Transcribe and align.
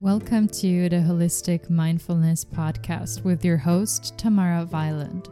Welcome 0.00 0.48
to 0.48 0.88
the 0.88 0.96
Holistic 0.96 1.68
Mindfulness 1.68 2.44
Podcast 2.44 3.24
with 3.24 3.44
your 3.44 3.58
host, 3.58 4.16
Tamara 4.16 4.64
Violent. 4.64 5.28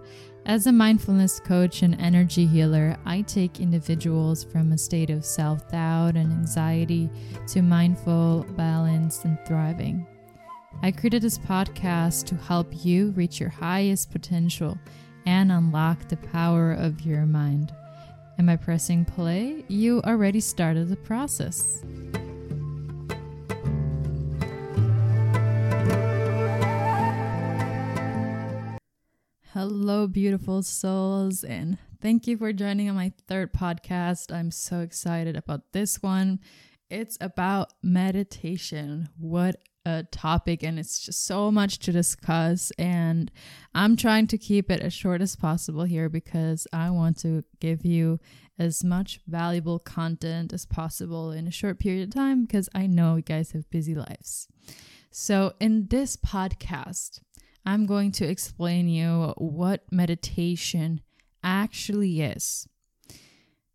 As 0.47 0.67
a 0.67 0.73
mindfulness 0.73 1.41
coach 1.41 1.83
and 1.83 1.99
energy 1.99 2.45
healer, 2.45 2.99
I 3.07 3.23
take 3.23 3.61
individuals 3.61 4.45
from 4.45 4.73
a 4.73 4.79
state 4.79 5.09
of 5.09 5.25
self 5.25 5.71
doubt 5.71 6.17
and 6.17 6.31
anxiety 6.31 7.09
to 7.49 7.63
mindful, 7.63 8.47
balanced, 8.57 9.25
and 9.25 9.39
thriving. 9.47 10.07
I 10.85 10.93
created 10.93 11.23
this 11.23 11.39
podcast 11.39 12.27
to 12.27 12.35
help 12.35 12.85
you 12.85 13.13
reach 13.13 13.41
your 13.41 13.49
highest 13.49 14.11
potential 14.11 14.79
and 15.25 15.51
unlock 15.51 16.09
the 16.09 16.19
power 16.19 16.73
of 16.73 17.01
your 17.07 17.25
mind. 17.25 17.73
And 18.37 18.47
by 18.47 18.57
pressing 18.57 19.07
play, 19.07 19.65
you 19.69 20.03
already 20.03 20.41
started 20.41 20.91
the 20.91 20.97
process. 20.97 21.83
Hello, 29.55 30.07
beautiful 30.07 30.63
souls, 30.63 31.45
and 31.45 31.79
thank 32.03 32.27
you 32.27 32.37
for 32.37 32.53
joining 32.53 32.91
on 32.91 32.97
my 32.97 33.15
third 33.27 33.55
podcast. 33.55 34.31
I'm 34.31 34.51
so 34.51 34.81
excited 34.81 35.35
about 35.35 35.73
this 35.73 36.03
one. 36.03 36.41
It's 36.91 37.17
about 37.21 37.73
meditation. 37.83 39.09
What 39.19 39.57
a 39.87 40.05
topic, 40.05 40.63
and 40.63 40.79
it's 40.79 41.01
just 41.01 41.27
so 41.27 41.51
much 41.51 41.79
to 41.81 41.93
discuss. 41.93 42.71
And 42.79 43.31
I'm 43.75 43.97
trying 43.97 44.27
to 44.29 44.39
keep 44.39 44.71
it 44.71 44.81
as 44.81 44.93
short 44.93 45.21
as 45.21 45.37
possible 45.37 45.85
here 45.85 46.09
because 46.09 46.67
I 46.73 46.91
want 46.91 47.19
to 47.19 47.45
give 47.61 47.85
you 47.85 48.21
as 48.59 48.85
much 48.85 49.21
valuable 49.27 49.79
content 49.79 50.53
as 50.53 50.65
possible 50.65 51.33
in 51.33 51.47
a 51.47 51.51
short 51.51 51.79
period 51.79 52.09
of 52.09 52.15
time 52.15 52.45
because 52.45 52.69
I 52.75 52.87
know 52.87 53.17
you 53.17 53.23
guys 53.23 53.53
have 53.53 53.69
busy 53.71 53.95
lives. 53.95 54.49
So, 55.11 55.55
in 55.61 55.89
this 55.89 56.17
podcast, 56.17 57.21
I'm 57.67 57.87
going 57.87 58.13
to 58.13 58.27
explain 58.27 58.89
you 58.89 59.33
what 59.37 59.85
meditation 59.91 61.01
actually 61.43 62.21
is. 62.21 62.69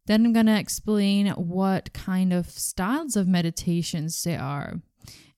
Then 0.10 0.26
I'm 0.26 0.34
going 0.34 0.48
to 0.48 0.60
explain 0.60 1.28
what 1.28 1.94
kind 1.94 2.34
of 2.34 2.50
styles 2.50 3.16
of 3.16 3.28
meditations 3.28 4.24
there 4.24 4.42
are 4.42 4.82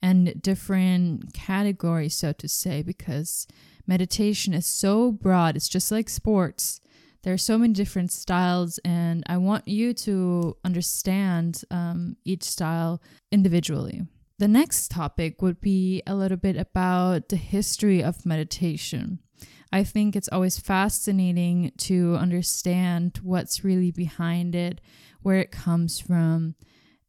and 0.01 0.41
different 0.41 1.33
categories, 1.33 2.15
so 2.15 2.31
to 2.31 2.47
say, 2.47 2.81
because 2.81 3.47
meditation 3.85 4.53
is 4.53 4.65
so 4.65 5.11
broad. 5.11 5.57
It's 5.57 5.67
just 5.67 5.91
like 5.91 6.07
sports. 6.07 6.79
There 7.23 7.33
are 7.33 7.37
so 7.37 7.57
many 7.57 7.73
different 7.73 8.13
styles, 8.13 8.79
and 8.85 9.25
I 9.27 9.35
want 9.35 9.67
you 9.67 9.93
to 10.05 10.55
understand 10.63 11.63
um, 11.69 12.15
each 12.23 12.43
style 12.43 13.01
individually. 13.29 14.03
The 14.39 14.47
next 14.47 14.89
topic 14.89 15.41
would 15.41 15.59
be 15.59 16.01
a 16.07 16.15
little 16.15 16.37
bit 16.37 16.55
about 16.55 17.27
the 17.27 17.35
history 17.35 18.01
of 18.01 18.25
meditation. 18.25 19.19
I 19.71 19.83
think 19.83 20.15
it's 20.15 20.29
always 20.31 20.59
fascinating 20.59 21.71
to 21.79 22.15
understand 22.15 23.19
what's 23.23 23.63
really 23.63 23.91
behind 23.91 24.53
it, 24.53 24.81
where 25.21 25.37
it 25.37 25.51
comes 25.51 25.99
from. 25.99 26.55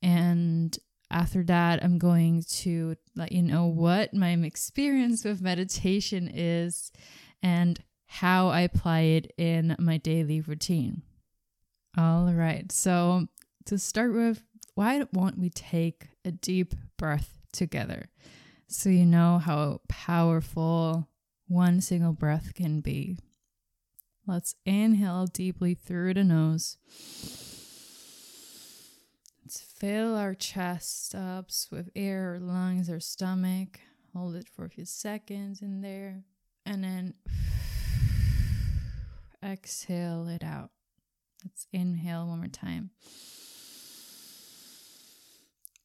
And 0.00 0.78
after 1.10 1.42
that, 1.44 1.82
I'm 1.82 1.98
going 1.98 2.44
to 2.48 2.96
let 3.16 3.32
you 3.32 3.42
know 3.42 3.66
what 3.66 4.14
my 4.14 4.30
experience 4.30 5.24
with 5.24 5.42
meditation 5.42 6.30
is 6.32 6.92
and 7.42 7.82
how 8.06 8.48
I 8.48 8.60
apply 8.60 9.00
it 9.00 9.32
in 9.36 9.74
my 9.78 9.96
daily 9.96 10.40
routine. 10.40 11.02
All 11.96 12.32
right, 12.32 12.70
so 12.70 13.26
to 13.66 13.78
start 13.78 14.14
with, 14.14 14.42
why 14.74 14.98
don't 14.98 15.38
we 15.38 15.50
take 15.50 16.08
a 16.24 16.30
deep 16.30 16.74
breath 16.96 17.38
together 17.52 18.08
so 18.68 18.88
you 18.88 19.04
know 19.04 19.38
how 19.38 19.80
powerful 19.88 21.08
one 21.52 21.80
single 21.82 22.14
breath 22.14 22.54
can 22.54 22.80
be. 22.80 23.18
Let's 24.26 24.54
inhale 24.64 25.26
deeply 25.26 25.74
through 25.74 26.14
the 26.14 26.24
nose. 26.24 26.78
Let's 29.44 29.60
fill 29.60 30.16
our 30.16 30.34
chest 30.34 31.06
stops 31.06 31.68
with 31.70 31.90
air, 31.94 32.34
or 32.34 32.40
lungs, 32.40 32.88
or 32.88 33.00
stomach. 33.00 33.80
Hold 34.14 34.36
it 34.36 34.48
for 34.48 34.64
a 34.64 34.70
few 34.70 34.86
seconds 34.86 35.60
in 35.60 35.82
there. 35.82 36.22
And 36.64 36.84
then 36.84 37.14
exhale 39.44 40.28
it 40.28 40.42
out. 40.42 40.70
Let's 41.44 41.66
inhale 41.72 42.28
one 42.28 42.38
more 42.38 42.48
time. 42.48 42.90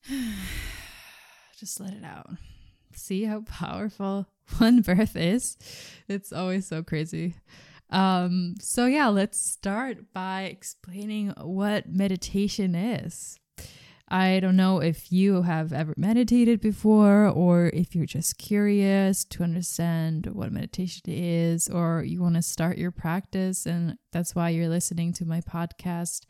Just 1.60 1.80
let 1.82 1.94
it 1.94 2.06
out. 2.06 2.30
See 2.94 3.26
how 3.26 3.42
powerful 3.42 4.28
one 4.58 4.82
birth 4.82 5.16
is? 5.16 5.58
It's 6.08 6.32
always 6.32 6.68
so 6.68 6.84
crazy. 6.84 7.36
Um, 7.90 8.56
so, 8.60 8.86
yeah, 8.86 9.08
let's 9.08 9.40
start 9.40 10.14
by 10.14 10.44
explaining 10.44 11.34
what 11.42 11.90
meditation 11.90 12.76
is. 12.76 13.40
I 14.10 14.40
don't 14.40 14.56
know 14.56 14.80
if 14.80 15.12
you 15.12 15.42
have 15.42 15.74
ever 15.74 15.94
meditated 15.98 16.62
before 16.62 17.28
or 17.28 17.68
if 17.74 17.94
you're 17.94 18.06
just 18.06 18.38
curious 18.38 19.26
to 19.26 19.44
understand 19.44 20.28
what 20.28 20.54
meditation 20.54 21.04
is 21.08 21.68
or 21.68 22.04
you 22.04 22.22
want 22.22 22.36
to 22.36 22.42
start 22.42 22.78
your 22.78 22.92
practice 22.92 23.66
and 23.66 23.98
that's 24.14 24.34
why 24.34 24.50
you're 24.50 24.70
listening 24.70 25.12
to 25.14 25.26
my 25.26 25.42
podcast. 25.42 26.22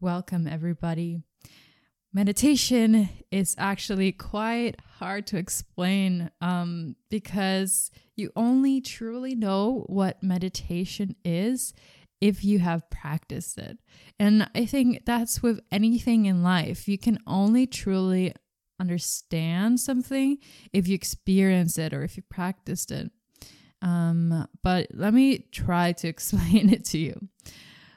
Welcome, 0.00 0.46
everybody. 0.46 1.22
Meditation 2.12 3.10
is 3.30 3.54
actually 3.58 4.12
quite 4.12 4.76
hard 4.98 5.26
to 5.26 5.36
explain 5.36 6.30
um, 6.40 6.96
because 7.10 7.90
you 8.16 8.30
only 8.34 8.80
truly 8.80 9.34
know 9.34 9.84
what 9.88 10.22
meditation 10.22 11.14
is 11.24 11.74
if 12.20 12.42
you 12.44 12.58
have 12.58 12.88
practiced 12.90 13.58
it. 13.58 13.78
And 14.18 14.48
I 14.54 14.64
think 14.64 15.04
that's 15.04 15.42
with 15.42 15.60
anything 15.70 16.26
in 16.26 16.42
life. 16.42 16.88
You 16.88 16.98
can 16.98 17.18
only 17.26 17.66
truly 17.66 18.34
understand 18.80 19.80
something 19.80 20.38
if 20.72 20.88
you 20.88 20.94
experience 20.94 21.78
it 21.78 21.92
or 21.92 22.02
if 22.02 22.16
you 22.16 22.22
practiced 22.28 22.90
it. 22.90 23.10
Um, 23.82 24.48
but 24.62 24.88
let 24.92 25.14
me 25.14 25.46
try 25.52 25.92
to 25.92 26.08
explain 26.14 26.70
it 26.70 26.84
to 26.86 26.98
you. 26.98 27.28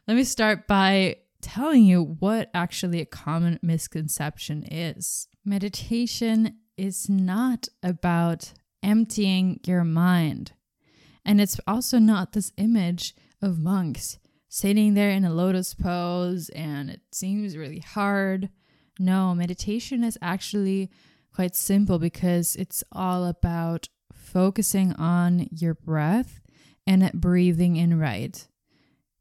Let 0.07 0.17
me 0.17 0.23
start 0.23 0.67
by 0.67 1.17
telling 1.41 1.83
you 1.83 2.15
what 2.19 2.49
actually 2.53 3.01
a 3.01 3.05
common 3.05 3.59
misconception 3.61 4.63
is. 4.63 5.27
Meditation 5.43 6.57
is 6.77 7.09
not 7.09 7.67
about 7.83 8.53
emptying 8.83 9.59
your 9.65 9.83
mind. 9.83 10.53
And 11.25 11.39
it's 11.39 11.59
also 11.67 11.99
not 11.99 12.33
this 12.33 12.51
image 12.57 13.15
of 13.41 13.59
monks 13.59 14.17
sitting 14.49 14.95
there 14.95 15.11
in 15.11 15.23
a 15.23 15.33
lotus 15.33 15.73
pose 15.73 16.49
and 16.49 16.89
it 16.89 17.01
seems 17.11 17.55
really 17.55 17.79
hard. 17.79 18.49
No, 18.99 19.33
meditation 19.33 20.03
is 20.03 20.17
actually 20.21 20.91
quite 21.33 21.55
simple 21.55 21.99
because 21.99 22.55
it's 22.57 22.83
all 22.91 23.25
about 23.25 23.87
focusing 24.11 24.93
on 24.93 25.47
your 25.51 25.73
breath 25.73 26.41
and 26.85 27.09
breathing 27.13 27.77
in 27.77 27.97
right. 27.97 28.47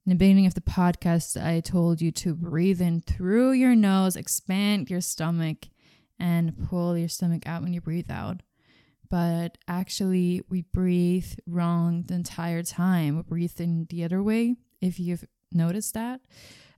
In 0.06 0.10
the 0.10 0.16
beginning 0.16 0.46
of 0.46 0.54
the 0.54 0.62
podcast, 0.62 1.40
I 1.40 1.60
told 1.60 2.00
you 2.00 2.10
to 2.12 2.34
breathe 2.34 2.80
in 2.80 3.02
through 3.02 3.52
your 3.52 3.76
nose, 3.76 4.16
expand 4.16 4.88
your 4.88 5.02
stomach, 5.02 5.68
and 6.18 6.56
pull 6.68 6.96
your 6.96 7.08
stomach 7.08 7.42
out 7.46 7.62
when 7.62 7.74
you 7.74 7.82
breathe 7.82 8.10
out. 8.10 8.42
But 9.10 9.58
actually, 9.68 10.40
we 10.48 10.62
breathe 10.62 11.34
wrong 11.46 12.04
the 12.06 12.14
entire 12.14 12.62
time. 12.62 13.16
We 13.16 13.22
breathe 13.22 13.60
in 13.60 13.88
the 13.90 14.04
other 14.04 14.22
way, 14.22 14.56
if 14.80 14.98
you've 14.98 15.26
noticed 15.52 15.92
that. 15.94 16.22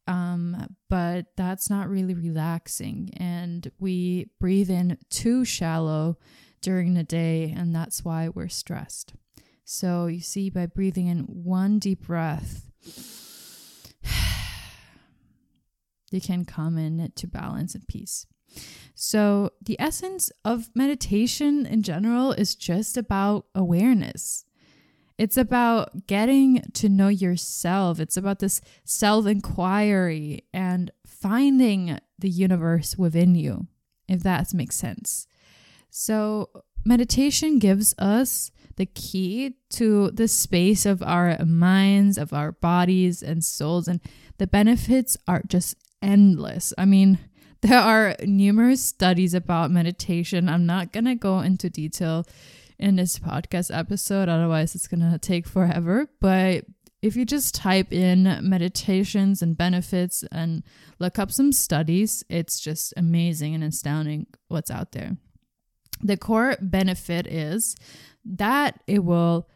Um, 0.09 0.75
but 0.91 1.27
that's 1.37 1.71
not 1.71 1.89
really 1.89 2.15
relaxing. 2.15 3.11
And 3.19 3.71
we 3.79 4.31
breathe 4.41 4.69
in 4.71 4.99
too 5.11 5.45
shallow 5.45 6.19
during 6.61 6.95
the 6.95 7.05
day, 7.05 7.55
and 7.57 7.73
that's 7.73 8.05
why 8.05 8.31
we're 8.31 8.49
stressed. 8.49 9.15
So, 9.65 10.07
you 10.07 10.21
see, 10.21 10.51
by 10.51 10.67
breathing 10.67 11.07
in 11.07 11.21
one 11.21 11.79
deep 11.79 12.07
breath, 12.09 12.72
you 16.11 16.21
can 16.21 16.45
come 16.45 16.79
in 16.79 17.13
to 17.15 17.27
balance 17.27 17.75
and 17.75 17.87
peace. 17.87 18.27
So, 18.95 19.51
the 19.65 19.81
essence 19.81 20.31
of 20.45 20.71
meditation 20.75 21.65
in 21.65 21.83
general 21.83 22.33
is 22.33 22.55
just 22.55 22.97
about 22.97 23.47
awareness. 23.55 24.45
It's 25.19 25.37
about 25.37 26.07
getting 26.07 26.63
to 26.75 26.89
know 26.89 27.09
yourself. 27.09 28.01
It's 28.01 28.17
about 28.17 28.41
this 28.41 28.61
self 28.85 29.27
inquiry 29.27 30.45
and 30.53 30.91
finding 31.07 31.99
the 32.19 32.31
universe 32.31 32.97
within 32.97 33.35
you, 33.35 33.67
if 34.09 34.23
that 34.23 34.53
makes 34.53 34.77
sense. 34.77 35.27
So, 35.91 36.51
meditation 36.85 37.59
gives 37.59 37.95
us 37.99 38.51
the 38.77 38.87
key 38.87 39.57
to 39.71 40.11
the 40.11 40.29
space 40.29 40.87
of 40.87 41.03
our 41.03 41.39
minds, 41.45 42.19
of 42.19 42.33
our 42.33 42.53
bodies 42.53 43.23
and 43.23 43.45
souls, 43.45 43.89
and 43.89 44.01
the 44.39 44.47
benefits 44.47 45.17
are 45.29 45.43
just 45.47 45.77
endless. 46.01 46.73
I 46.79 46.85
mean, 46.85 47.19
there 47.63 47.79
are 47.79 48.17
numerous 48.25 48.85
studies 48.85 49.35
about 49.35 49.71
meditation. 49.71 50.49
I'm 50.49 50.67
not 50.67 50.93
going 50.93 51.05
to 51.05 51.15
go 51.15 51.41
into 51.41 51.71
detail 51.71 52.25
in 52.79 52.97
this 52.97 53.19
podcast 53.19 53.77
episode, 53.77 54.29
otherwise, 54.29 54.75
it's 54.75 54.89
going 54.89 55.09
to 55.09 55.19
take 55.19 55.47
forever. 55.47 56.09
But 56.21 56.65
if 57.01 57.17
you 57.17 57.25
just 57.25 57.55
type 57.55 57.93
in 57.93 58.39
meditations 58.43 59.43
and 59.43 59.57
benefits 59.57 60.25
and 60.33 60.65
look 60.99 61.19
up 61.19 61.31
some 61.31 61.53
studies, 61.53 62.25
it's 62.29 62.59
just 62.59 62.93
amazing 62.97 63.55
and 63.55 63.63
astounding 63.63 64.27
what's 64.49 64.71
out 64.71 64.93
there. 64.93 65.17
The 66.03 66.17
core 66.17 66.57
benefit 66.61 67.27
is 67.27 67.77
that 68.25 68.81
it 68.87 69.05
will 69.05 69.49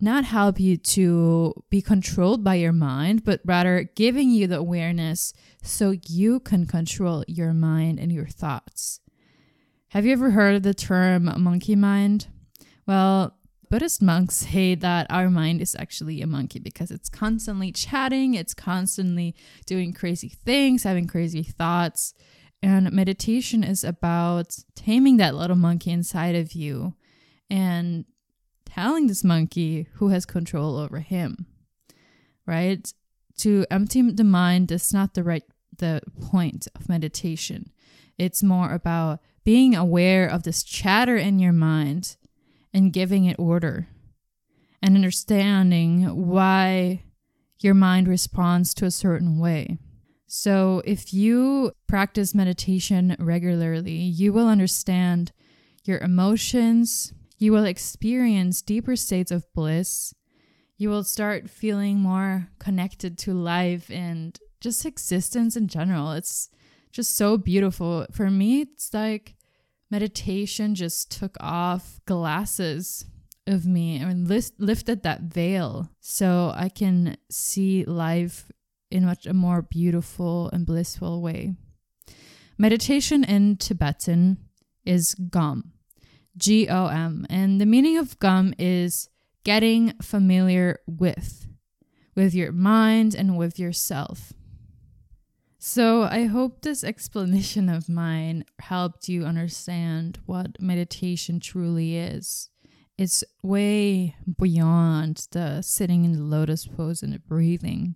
not 0.00 0.24
help 0.24 0.58
you 0.58 0.76
to 0.76 1.54
be 1.70 1.80
controlled 1.80 2.42
by 2.42 2.56
your 2.56 2.72
mind, 2.72 3.24
but 3.24 3.40
rather 3.44 3.88
giving 3.94 4.30
you 4.30 4.48
the 4.48 4.58
awareness 4.58 5.32
so 5.62 5.94
you 6.08 6.40
can 6.40 6.66
control 6.66 7.24
your 7.28 7.54
mind 7.54 8.00
and 8.00 8.10
your 8.10 8.26
thoughts. 8.26 9.00
Have 9.90 10.04
you 10.04 10.12
ever 10.12 10.30
heard 10.30 10.56
of 10.56 10.64
the 10.64 10.74
term 10.74 11.30
monkey 11.40 11.76
mind? 11.76 12.26
Well, 12.84 13.36
Buddhist 13.70 14.02
monks 14.02 14.34
say 14.48 14.74
that 14.74 15.06
our 15.08 15.30
mind 15.30 15.62
is 15.62 15.76
actually 15.78 16.20
a 16.20 16.26
monkey 16.26 16.58
because 16.58 16.90
it's 16.90 17.08
constantly 17.08 17.70
chatting, 17.70 18.34
it's 18.34 18.54
constantly 18.54 19.36
doing 19.66 19.92
crazy 19.92 20.28
things, 20.28 20.82
having 20.82 21.06
crazy 21.06 21.44
thoughts. 21.44 22.12
And 22.62 22.92
meditation 22.92 23.64
is 23.64 23.82
about 23.82 24.56
taming 24.76 25.16
that 25.16 25.34
little 25.34 25.56
monkey 25.56 25.90
inside 25.90 26.36
of 26.36 26.52
you 26.52 26.94
and 27.50 28.04
telling 28.64 29.08
this 29.08 29.24
monkey 29.24 29.88
who 29.94 30.08
has 30.08 30.24
control 30.24 30.76
over 30.76 31.00
him, 31.00 31.46
right? 32.46 32.92
To 33.38 33.66
empty 33.70 34.02
the 34.02 34.24
mind 34.24 34.70
is 34.70 34.92
not 34.92 35.14
the 35.14 35.24
right 35.24 35.42
the 35.78 36.00
point 36.20 36.68
of 36.76 36.88
meditation. 36.88 37.72
It's 38.16 38.42
more 38.42 38.72
about 38.72 39.20
being 39.44 39.74
aware 39.74 40.26
of 40.26 40.44
this 40.44 40.62
chatter 40.62 41.16
in 41.16 41.38
your 41.38 41.52
mind 41.52 42.16
and 42.72 42.92
giving 42.92 43.24
it 43.24 43.38
order 43.38 43.88
and 44.80 44.94
understanding 44.94 46.26
why 46.26 47.02
your 47.60 47.74
mind 47.74 48.08
responds 48.08 48.74
to 48.74 48.84
a 48.84 48.90
certain 48.90 49.38
way. 49.38 49.78
So, 50.34 50.80
if 50.86 51.12
you 51.12 51.72
practice 51.86 52.34
meditation 52.34 53.14
regularly, 53.18 53.98
you 53.98 54.32
will 54.32 54.48
understand 54.48 55.30
your 55.84 55.98
emotions, 55.98 57.12
you 57.36 57.52
will 57.52 57.66
experience 57.66 58.62
deeper 58.62 58.96
states 58.96 59.30
of 59.30 59.44
bliss. 59.52 60.14
You 60.78 60.88
will 60.88 61.04
start 61.04 61.50
feeling 61.50 61.98
more 61.98 62.48
connected 62.58 63.18
to 63.18 63.34
life 63.34 63.90
and 63.90 64.38
just 64.58 64.86
existence 64.86 65.54
in 65.54 65.68
general. 65.68 66.12
It's 66.12 66.48
just 66.92 67.14
so 67.14 67.36
beautiful. 67.36 68.06
For 68.10 68.30
me, 68.30 68.62
it's 68.62 68.94
like 68.94 69.34
meditation 69.90 70.74
just 70.74 71.10
took 71.10 71.36
off 71.40 72.00
glasses 72.06 73.04
of 73.46 73.66
me 73.66 73.98
and 73.98 74.26
lifted 74.26 75.02
that 75.02 75.20
veil 75.24 75.90
so 76.00 76.54
I 76.56 76.70
can 76.70 77.18
see 77.28 77.84
life 77.84 78.50
in 78.92 79.04
much 79.04 79.26
a 79.26 79.32
more 79.32 79.62
beautiful 79.62 80.50
and 80.52 80.66
blissful 80.66 81.22
way. 81.22 81.54
Meditation 82.58 83.24
in 83.24 83.56
Tibetan 83.56 84.38
is 84.84 85.14
gom. 85.14 85.72
G 86.36 86.68
O 86.68 86.86
M. 86.86 87.26
And 87.28 87.60
the 87.60 87.66
meaning 87.66 87.98
of 87.98 88.18
gom 88.18 88.54
is 88.58 89.08
getting 89.44 89.94
familiar 90.00 90.78
with, 90.86 91.46
with 92.14 92.34
your 92.34 92.52
mind 92.52 93.14
and 93.14 93.36
with 93.36 93.58
yourself. 93.58 94.32
So 95.58 96.02
I 96.02 96.24
hope 96.24 96.62
this 96.62 96.82
explanation 96.82 97.68
of 97.68 97.88
mine 97.88 98.44
helped 98.60 99.08
you 99.08 99.24
understand 99.24 100.18
what 100.26 100.60
meditation 100.60 101.38
truly 101.38 101.96
is. 101.96 102.48
It's 102.98 103.24
way 103.42 104.16
beyond 104.40 105.26
the 105.30 105.62
sitting 105.62 106.04
in 106.04 106.12
the 106.12 106.22
lotus 106.22 106.66
pose 106.66 107.02
and 107.02 107.12
the 107.12 107.18
breathing. 107.18 107.94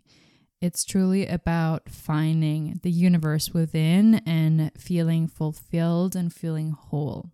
It's 0.61 0.85
truly 0.85 1.26
about 1.26 1.91
finding 1.91 2.81
the 2.82 2.91
universe 2.91 3.53
within 3.53 4.17
and 4.26 4.70
feeling 4.79 5.29
fulfilled 5.29 6.17
and 6.17 6.32
feeling 6.32 6.70
whole. 6.70 7.31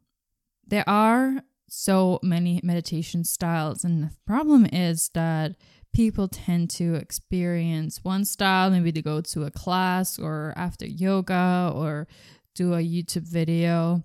There 0.67 0.89
are 0.89 1.43
so 1.69 2.19
many 2.23 2.61
meditation 2.63 3.25
styles, 3.25 3.85
and 3.85 4.03
the 4.03 4.11
problem 4.27 4.67
is 4.67 5.11
that 5.15 5.55
people 5.93 6.27
tend 6.27 6.71
to 6.71 6.95
experience 6.95 8.03
one 8.03 8.25
style, 8.25 8.71
maybe 8.71 8.93
to 8.93 9.03
go 9.03 9.21
to 9.21 9.45
a 9.45 9.51
class 9.51 10.19
or 10.19 10.53
after 10.57 10.87
yoga 10.87 11.71
or 11.75 12.09
do 12.55 12.75
a 12.75 12.79
YouTube 12.79 13.29
video, 13.29 14.03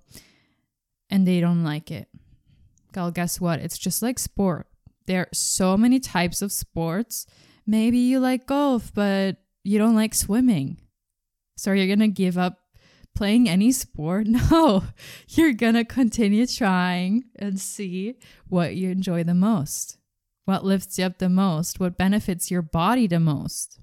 and 1.10 1.26
they 1.26 1.40
don't 1.40 1.64
like 1.64 1.90
it. 1.90 2.08
Well, 2.94 3.10
guess 3.10 3.40
what? 3.40 3.60
It's 3.60 3.78
just 3.78 4.02
like 4.02 4.18
sport. 4.18 4.68
There 5.06 5.22
are 5.22 5.28
so 5.32 5.76
many 5.76 5.98
types 5.98 6.40
of 6.40 6.52
sports. 6.52 7.26
Maybe 7.68 7.98
you 7.98 8.18
like 8.18 8.46
golf, 8.46 8.92
but 8.94 9.36
you 9.62 9.78
don't 9.78 9.94
like 9.94 10.14
swimming. 10.14 10.78
So 11.58 11.72
you're 11.72 11.86
going 11.86 11.98
to 11.98 12.08
give 12.08 12.38
up 12.38 12.58
playing 13.18 13.48
any 13.48 13.72
sport. 13.72 14.26
No, 14.50 14.84
you're 15.28 15.52
gonna 15.52 15.84
continue 15.84 16.46
trying 16.46 17.24
and 17.36 17.58
see 17.60 18.14
what 18.48 18.76
you 18.76 18.90
enjoy 18.90 19.24
the 19.24 19.34
most, 19.34 19.98
what 20.44 20.64
lifts 20.64 20.98
you 20.98 21.04
up 21.04 21.18
the 21.18 21.28
most, 21.28 21.80
what 21.80 21.98
benefits 21.98 22.50
your 22.50 22.62
body 22.62 23.08
the 23.08 23.18
most. 23.18 23.80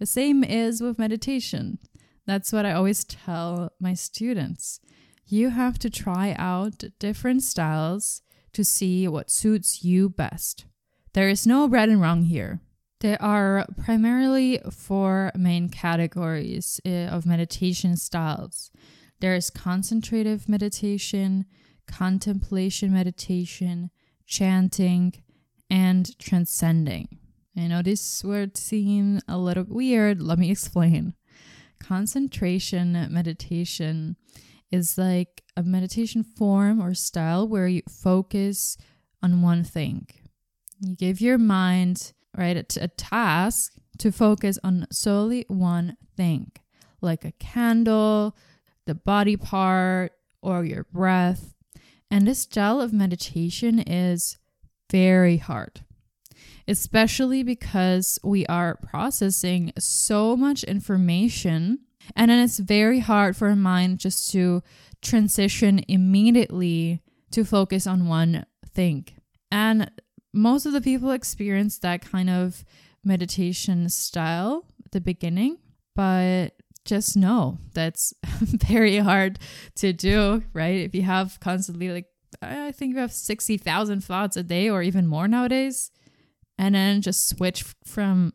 The 0.00 0.06
same 0.06 0.42
is 0.42 0.82
with 0.82 0.98
meditation. 0.98 1.78
That's 2.26 2.52
what 2.52 2.66
I 2.66 2.72
always 2.72 3.04
tell 3.04 3.72
my 3.78 3.94
students. 3.94 4.80
You 5.26 5.50
have 5.50 5.78
to 5.78 5.88
try 5.88 6.34
out 6.36 6.84
different 6.98 7.44
styles 7.44 8.22
to 8.52 8.64
see 8.64 9.06
what 9.06 9.30
suits 9.30 9.84
you 9.84 10.08
best. 10.08 10.64
There 11.14 11.28
is 11.28 11.46
no 11.46 11.68
right 11.68 11.88
and 11.88 12.00
wrong 12.00 12.24
here. 12.24 12.60
There 13.02 13.20
are 13.20 13.66
primarily 13.84 14.60
four 14.70 15.32
main 15.36 15.68
categories 15.68 16.80
eh, 16.84 17.06
of 17.08 17.26
meditation 17.26 17.96
styles 17.96 18.70
there 19.22 19.36
is 19.36 19.50
concentrative 19.50 20.48
meditation, 20.48 21.46
contemplation 21.86 22.92
meditation, 22.92 23.92
chanting, 24.26 25.12
and 25.70 26.18
transcending. 26.18 27.20
I 27.56 27.68
know 27.68 27.82
this 27.82 28.24
word 28.24 28.56
seems 28.56 29.22
a 29.28 29.38
little 29.38 29.64
weird. 29.68 30.20
Let 30.20 30.40
me 30.40 30.50
explain. 30.50 31.14
Concentration 31.78 32.94
meditation 33.12 34.16
is 34.72 34.98
like 34.98 35.44
a 35.56 35.62
meditation 35.62 36.24
form 36.24 36.82
or 36.82 36.92
style 36.92 37.46
where 37.46 37.68
you 37.68 37.82
focus 37.88 38.76
on 39.22 39.40
one 39.40 39.62
thing. 39.62 40.08
You 40.80 40.96
give 40.96 41.20
your 41.20 41.38
mind 41.38 42.12
right? 42.36 42.56
A, 42.56 42.84
a 42.84 42.88
task 42.88 43.74
to 43.98 44.12
focus 44.12 44.58
on 44.64 44.86
solely 44.90 45.44
one 45.48 45.96
thing, 46.16 46.52
like 47.00 47.24
a 47.24 47.32
candle, 47.32 48.36
the 48.86 48.94
body 48.94 49.36
part, 49.36 50.12
or 50.42 50.64
your 50.64 50.84
breath. 50.92 51.54
And 52.10 52.26
this 52.26 52.40
style 52.40 52.80
of 52.80 52.92
meditation 52.92 53.78
is 53.78 54.38
very 54.90 55.38
hard, 55.38 55.84
especially 56.68 57.42
because 57.42 58.18
we 58.22 58.44
are 58.46 58.76
processing 58.76 59.72
so 59.78 60.36
much 60.36 60.64
information. 60.64 61.78
And 62.16 62.30
then 62.30 62.40
it's 62.40 62.58
very 62.58 62.98
hard 62.98 63.36
for 63.36 63.48
a 63.48 63.56
mind 63.56 63.98
just 63.98 64.30
to 64.32 64.62
transition 65.00 65.82
immediately 65.88 67.00
to 67.30 67.44
focus 67.44 67.86
on 67.86 68.08
one 68.08 68.44
thing. 68.74 69.06
And 69.50 69.90
most 70.32 70.66
of 70.66 70.72
the 70.72 70.80
people 70.80 71.10
experience 71.10 71.78
that 71.78 72.02
kind 72.02 72.30
of 72.30 72.64
meditation 73.04 73.88
style 73.88 74.64
at 74.84 74.92
the 74.92 75.00
beginning, 75.00 75.58
but 75.94 76.50
just 76.84 77.16
know 77.16 77.58
that's 77.74 78.12
very 78.40 78.98
hard 78.98 79.38
to 79.76 79.92
do, 79.92 80.42
right? 80.52 80.80
If 80.80 80.94
you 80.94 81.02
have 81.02 81.38
constantly 81.40 81.90
like 81.90 82.06
I 82.40 82.72
think 82.72 82.94
you 82.94 83.00
have 83.00 83.12
60,000 83.12 84.02
thoughts 84.02 84.36
a 84.36 84.42
day 84.42 84.68
or 84.70 84.82
even 84.82 85.06
more 85.06 85.28
nowadays, 85.28 85.90
and 86.58 86.74
then 86.74 87.02
just 87.02 87.28
switch 87.28 87.64
from 87.84 88.32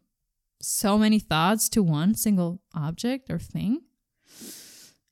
so 0.61 0.97
many 0.97 1.19
thoughts 1.19 1.67
to 1.69 1.83
one 1.83 2.15
single 2.15 2.61
object 2.75 3.29
or 3.29 3.39
thing. 3.39 3.81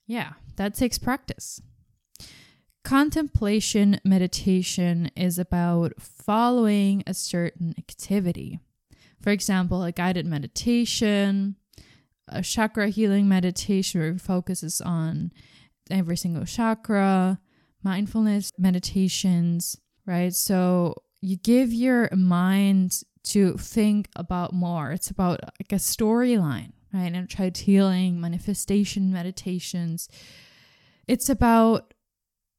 Yeah, 0.06 0.34
that 0.56 0.74
takes 0.74 0.98
practice. 0.98 1.60
Contemplation 2.86 4.00
meditation 4.04 5.10
is 5.16 5.40
about 5.40 6.00
following 6.00 7.02
a 7.04 7.14
certain 7.14 7.74
activity. 7.76 8.60
For 9.20 9.30
example, 9.30 9.82
a 9.82 9.90
guided 9.90 10.24
meditation, 10.24 11.56
a 12.28 12.42
chakra 12.42 12.90
healing 12.90 13.28
meditation 13.28 14.00
where 14.00 14.10
it 14.10 14.20
focuses 14.20 14.80
on 14.80 15.32
every 15.90 16.16
single 16.16 16.44
chakra, 16.44 17.40
mindfulness 17.82 18.52
meditations, 18.56 19.76
right? 20.06 20.32
So 20.32 20.94
you 21.20 21.38
give 21.38 21.72
your 21.72 22.08
mind 22.14 23.02
to 23.24 23.54
think 23.54 24.08
about 24.14 24.52
more. 24.52 24.92
It's 24.92 25.10
about 25.10 25.40
like 25.42 25.72
a 25.72 25.82
storyline, 25.82 26.70
right? 26.94 27.12
And 27.12 27.28
tried 27.28 27.56
healing, 27.56 28.20
manifestation 28.20 29.12
meditations. 29.12 30.08
It's 31.08 31.28
about 31.28 31.92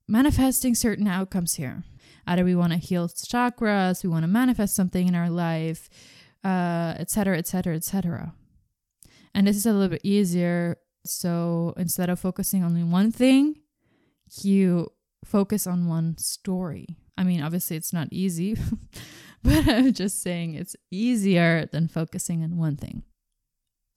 manifesting 0.08 0.76
certain 0.76 1.08
outcomes 1.08 1.56
here. 1.56 1.84
Either 2.26 2.44
we 2.44 2.56
want 2.56 2.74
to 2.74 2.80
heal 2.80 3.08
chakras, 3.08 4.04
we 4.04 4.10
want 4.10 4.24
to 4.24 4.28
manifest 4.28 4.76
something 4.76 5.08
in 5.08 5.16
our 5.16 5.30
life, 5.30 5.90
etc., 6.44 7.38
etc., 7.38 7.76
etc. 7.76 8.34
And 9.34 9.48
this 9.48 9.56
is 9.56 9.66
a 9.66 9.74
little 9.74 9.90
bit 9.90 10.02
easier. 10.04 10.78
So 11.06 11.74
instead 11.78 12.10
of 12.10 12.20
focusing 12.20 12.64
on 12.64 12.92
one 12.92 13.12
thing, 13.12 13.58
you 14.42 14.92
focus 15.24 15.68
on 15.68 15.88
one 15.88 16.18
story. 16.18 16.88
I 17.18 17.24
mean, 17.24 17.42
obviously, 17.42 17.78
it's 17.78 17.94
not 17.94 18.10
easy, 18.12 18.58
but 19.44 19.68
I'm 19.68 19.94
just 19.94 20.22
saying 20.22 20.56
it's 20.56 20.76
easier 20.92 21.66
than 21.72 21.88
focusing 21.88 22.44
on 22.44 22.58
one 22.58 22.76
thing. 22.76 23.04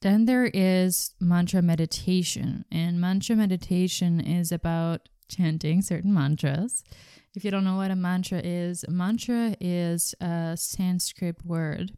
Then 0.03 0.25
there 0.25 0.51
is 0.55 1.13
mantra 1.21 1.61
meditation, 1.61 2.65
and 2.73 3.01
mantra 3.01 3.37
meditation 3.37 4.19
is 4.21 4.51
about 4.51 5.11
chanting 5.31 5.81
certain 5.83 6.13
mantras. 6.13 6.85
If 7.35 7.45
you 7.45 7.51
don't 7.51 7.65
know 7.65 7.77
what 7.77 7.91
a 7.91 7.97
mantra 7.97 8.41
is, 8.43 8.85
a 8.85 8.91
mantra 8.91 9.55
is 9.61 10.15
a 10.21 10.57
Sanskrit 10.57 11.47
word, 11.47 11.93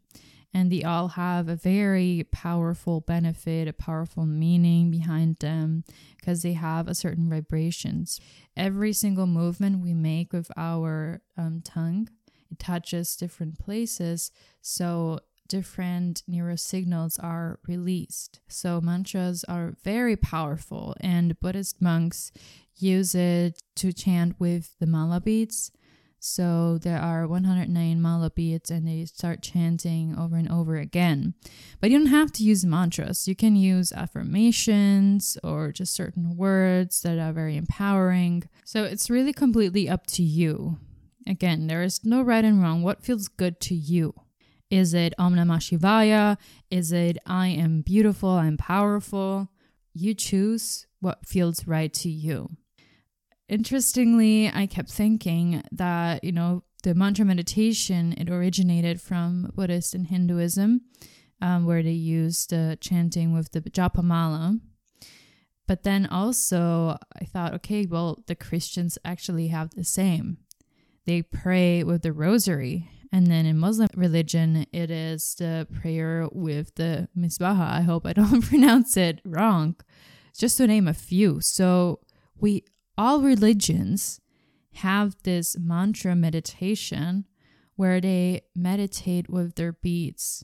and 0.53 0.71
they 0.71 0.83
all 0.83 1.09
have 1.09 1.49
a 1.49 1.55
very 1.55 2.27
powerful 2.31 3.01
benefit, 3.01 3.67
a 3.67 3.73
powerful 3.73 4.27
meaning 4.27 4.91
behind 4.91 5.37
them 5.37 5.83
because 6.17 6.43
they 6.43 6.53
have 6.53 6.87
a 6.87 6.93
certain 6.93 7.29
vibrations. 7.29 8.21
Every 8.55 8.93
single 8.93 9.25
movement 9.25 9.83
we 9.83 9.95
make 9.95 10.31
with 10.31 10.51
our 10.55 11.21
um, 11.35 11.61
tongue, 11.63 12.09
it 12.51 12.59
touches 12.59 13.15
different 13.15 13.57
places. 13.57 14.31
So 14.61 15.19
different 15.47 16.23
neurosignals 16.29 17.21
are 17.21 17.59
released. 17.67 18.39
So 18.47 18.79
mantras 18.81 19.43
are 19.45 19.75
very 19.83 20.15
powerful, 20.15 20.95
and 20.99 21.39
Buddhist 21.39 21.81
monks 21.81 22.31
use 22.77 23.15
it 23.15 23.61
to 23.75 23.93
chant 23.93 24.39
with 24.39 24.75
the 24.79 24.87
mala 24.87 25.21
beads. 25.21 25.71
So 26.25 26.77
there 26.77 26.99
are 26.99 27.27
109 27.27 28.01
mala 28.01 28.29
beads 28.29 28.71
and 28.71 28.87
they 28.87 29.03
start 29.03 29.41
chanting 29.41 30.15
over 30.17 30.37
and 30.37 30.49
over 30.49 30.77
again. 30.77 31.33
But 31.81 31.89
you 31.89 31.97
don't 31.97 32.07
have 32.07 32.31
to 32.33 32.45
use 32.45 32.63
mantras. 32.63 33.27
You 33.27 33.35
can 33.35 33.57
use 33.57 33.91
affirmations 33.91 35.37
or 35.43 35.73
just 35.73 35.93
certain 35.93 36.37
words 36.37 37.01
that 37.01 37.19
are 37.19 37.33
very 37.33 37.57
empowering. 37.57 38.43
So 38.63 38.85
it's 38.85 39.09
really 39.09 39.33
completely 39.33 39.89
up 39.89 40.07
to 40.07 40.23
you. 40.23 40.77
Again, 41.27 41.67
there 41.67 41.83
is 41.83 42.05
no 42.05 42.21
right 42.21 42.45
and 42.45 42.61
wrong. 42.61 42.83
What 42.83 43.03
feels 43.03 43.27
good 43.27 43.59
to 43.59 43.75
you? 43.75 44.13
Is 44.69 44.93
it 44.93 45.13
Om 45.19 45.35
Namah 45.35 45.59
Shivaya? 45.59 46.37
Is 46.71 46.93
it 46.93 47.17
I 47.25 47.47
am 47.47 47.81
beautiful, 47.81 48.29
I'm 48.29 48.55
powerful? 48.55 49.49
You 49.93 50.13
choose 50.13 50.87
what 51.01 51.25
feels 51.25 51.67
right 51.67 51.93
to 51.95 52.09
you 52.09 52.55
interestingly, 53.53 54.49
I 54.51 54.65
kept 54.65 54.89
thinking 54.89 55.61
that, 55.71 56.23
you 56.23 56.31
know, 56.31 56.63
the 56.81 56.95
mantra 56.95 57.23
meditation, 57.23 58.13
it 58.17 58.29
originated 58.29 58.99
from 58.99 59.51
Buddhist 59.55 59.93
and 59.93 60.07
Hinduism, 60.07 60.81
um, 61.39 61.65
where 61.65 61.83
they 61.83 61.91
used 61.91 62.51
uh, 62.51 62.75
chanting 62.77 63.31
with 63.31 63.51
the 63.51 63.61
japamala. 63.61 64.59
But 65.67 65.83
then 65.83 66.07
also, 66.07 66.97
I 67.21 67.25
thought, 67.25 67.53
okay, 67.53 67.85
well, 67.85 68.23
the 68.25 68.35
Christians 68.35 68.97
actually 69.05 69.47
have 69.49 69.69
the 69.69 69.83
same. 69.83 70.37
They 71.05 71.21
pray 71.21 71.83
with 71.83 72.01
the 72.01 72.11
rosary. 72.11 72.89
And 73.11 73.27
then 73.27 73.45
in 73.45 73.59
Muslim 73.59 73.89
religion, 73.95 74.65
it 74.73 74.89
is 74.89 75.35
the 75.35 75.67
prayer 75.79 76.27
with 76.31 76.73
the 76.75 77.07
misbah. 77.15 77.71
I 77.71 77.81
hope 77.81 78.07
I 78.07 78.13
don't 78.13 78.41
pronounce 78.49 78.97
it 78.97 79.21
wrong. 79.23 79.75
Just 80.35 80.57
to 80.57 80.65
name 80.65 80.87
a 80.87 80.93
few. 80.95 81.39
So 81.39 81.99
we 82.35 82.65
all 82.97 83.21
religions 83.21 84.19
have 84.75 85.15
this 85.23 85.57
mantra 85.57 86.15
meditation 86.15 87.25
where 87.75 87.99
they 88.01 88.41
meditate 88.55 89.29
with 89.29 89.55
their 89.55 89.73
beats. 89.73 90.43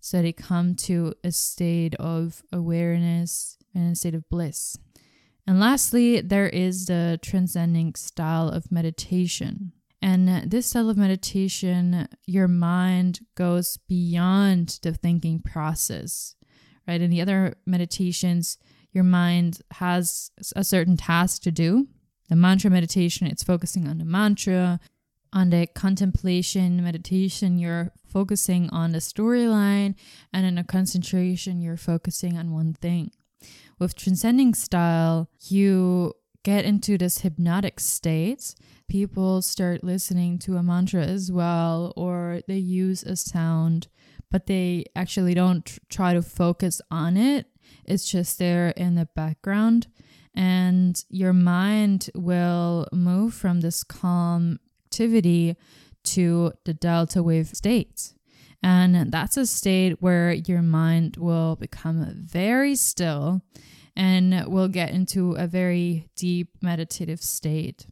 So 0.00 0.20
they 0.20 0.32
come 0.32 0.74
to 0.76 1.14
a 1.24 1.32
state 1.32 1.94
of 1.96 2.42
awareness 2.52 3.56
and 3.74 3.92
a 3.92 3.96
state 3.96 4.14
of 4.14 4.28
bliss. 4.28 4.76
And 5.46 5.60
lastly, 5.60 6.20
there 6.20 6.48
is 6.48 6.86
the 6.86 7.18
transcending 7.22 7.94
style 7.94 8.48
of 8.48 8.72
meditation. 8.72 9.72
And 10.02 10.50
this 10.50 10.66
style 10.66 10.90
of 10.90 10.96
meditation, 10.96 12.08
your 12.26 12.48
mind 12.48 13.20
goes 13.34 13.78
beyond 13.88 14.78
the 14.82 14.92
thinking 14.92 15.40
process, 15.40 16.34
right? 16.86 17.00
In 17.00 17.10
the 17.10 17.22
other 17.22 17.56
meditations, 17.66 18.58
your 18.94 19.04
mind 19.04 19.60
has 19.72 20.30
a 20.54 20.64
certain 20.64 20.96
task 20.96 21.42
to 21.42 21.50
do. 21.50 21.88
The 22.28 22.36
mantra 22.36 22.70
meditation, 22.70 23.26
it's 23.26 23.42
focusing 23.42 23.86
on 23.88 23.98
the 23.98 24.04
mantra. 24.04 24.80
On 25.32 25.50
the 25.50 25.66
contemplation 25.66 26.82
meditation, 26.82 27.58
you're 27.58 27.90
focusing 28.06 28.70
on 28.70 28.92
the 28.92 28.98
storyline. 28.98 29.96
And 30.32 30.46
in 30.46 30.56
a 30.56 30.64
concentration, 30.64 31.60
you're 31.60 31.76
focusing 31.76 32.38
on 32.38 32.52
one 32.52 32.72
thing. 32.74 33.10
With 33.80 33.96
transcending 33.96 34.54
style, 34.54 35.28
you 35.40 36.14
get 36.44 36.64
into 36.64 36.96
this 36.96 37.18
hypnotic 37.18 37.80
state. 37.80 38.54
People 38.86 39.42
start 39.42 39.82
listening 39.82 40.38
to 40.40 40.56
a 40.56 40.62
mantra 40.62 41.02
as 41.02 41.32
well, 41.32 41.92
or 41.96 42.42
they 42.46 42.58
use 42.58 43.02
a 43.02 43.16
sound, 43.16 43.88
but 44.30 44.46
they 44.46 44.84
actually 44.94 45.34
don't 45.34 45.66
tr- 45.66 45.80
try 45.88 46.14
to 46.14 46.22
focus 46.22 46.80
on 46.92 47.16
it 47.16 47.48
it's 47.84 48.10
just 48.10 48.38
there 48.38 48.70
in 48.70 48.94
the 48.94 49.08
background. 49.14 49.86
And 50.34 51.02
your 51.08 51.32
mind 51.32 52.10
will 52.14 52.88
move 52.92 53.34
from 53.34 53.60
this 53.60 53.84
calm 53.84 54.58
activity 54.86 55.56
to 56.04 56.52
the 56.64 56.74
delta 56.74 57.22
wave 57.22 57.48
state. 57.48 58.14
And 58.62 59.12
that's 59.12 59.36
a 59.36 59.46
state 59.46 60.00
where 60.00 60.32
your 60.32 60.62
mind 60.62 61.16
will 61.18 61.56
become 61.56 62.24
very 62.24 62.76
still 62.76 63.42
and 63.96 64.46
will 64.46 64.68
get 64.68 64.90
into 64.90 65.32
a 65.32 65.46
very 65.46 66.08
deep 66.16 66.48
meditative 66.62 67.22
state. 67.22 67.86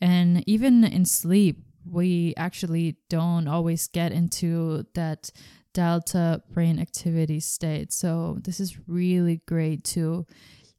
And 0.00 0.42
even 0.48 0.84
in 0.84 1.04
sleep, 1.04 1.58
we 1.84 2.34
actually 2.36 2.96
don't 3.08 3.46
always 3.46 3.86
get 3.88 4.12
into 4.12 4.86
that 4.94 5.30
delta 5.76 6.42
brain 6.50 6.78
activity 6.78 7.38
state. 7.38 7.92
So, 7.92 8.38
this 8.40 8.60
is 8.60 8.78
really 8.88 9.42
great 9.46 9.84
to 9.96 10.26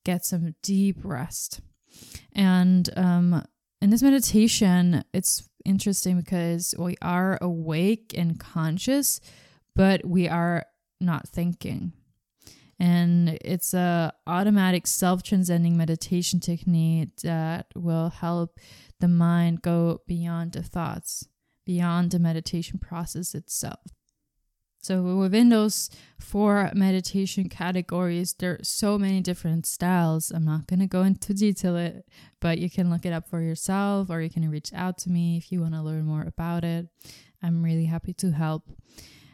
get 0.03 0.25
some 0.25 0.55
deep 0.63 0.97
rest. 1.03 1.61
And 2.33 2.89
um, 2.97 3.45
in 3.79 3.91
this 3.91 4.01
meditation, 4.01 5.03
it's 5.13 5.47
interesting 5.63 6.19
because 6.19 6.73
we 6.79 6.95
are 6.99 7.37
awake 7.41 8.15
and 8.17 8.39
conscious, 8.39 9.21
but 9.75 10.03
we 10.03 10.27
are 10.27 10.65
not 10.99 11.29
thinking. 11.29 11.93
And 12.79 13.37
it's 13.45 13.75
a 13.75 14.13
automatic 14.25 14.87
self-transcending 14.87 15.77
meditation 15.77 16.39
technique 16.39 17.17
that 17.21 17.67
will 17.75 18.09
help 18.09 18.59
the 18.99 19.07
mind 19.07 19.61
go 19.61 20.01
beyond 20.07 20.53
the 20.53 20.63
thoughts, 20.63 21.27
beyond 21.65 22.09
the 22.09 22.19
meditation 22.19 22.79
process 22.79 23.35
itself. 23.35 23.96
So 24.87 25.17
within 25.17 25.49
those 25.49 25.89
four 26.17 26.71
meditation 26.73 27.49
categories, 27.49 28.33
there 28.39 28.51
are 28.51 28.63
so 28.63 28.97
many 28.97 29.19
different 29.19 29.65
styles. 29.65 30.31
I'm 30.31 30.45
not 30.45 30.65
going 30.65 30.79
to 30.79 30.87
go 30.87 31.01
into 31.01 31.33
detail 31.33 31.75
it, 31.75 32.05
but 32.39 32.57
you 32.57 32.69
can 32.69 32.89
look 32.89 33.05
it 33.05 33.11
up 33.11 33.27
for 33.29 33.41
yourself 33.41 34.09
or 34.09 34.21
you 34.21 34.29
can 34.29 34.49
reach 34.49 34.71
out 34.73 34.97
to 34.99 35.09
me 35.09 35.35
if 35.35 35.51
you 35.51 35.59
want 35.59 35.73
to 35.73 35.81
learn 35.81 36.05
more 36.05 36.23
about 36.23 36.63
it. 36.63 36.87
I'm 37.43 37.63
really 37.63 37.83
happy 37.83 38.13
to 38.13 38.31
help. 38.31 38.63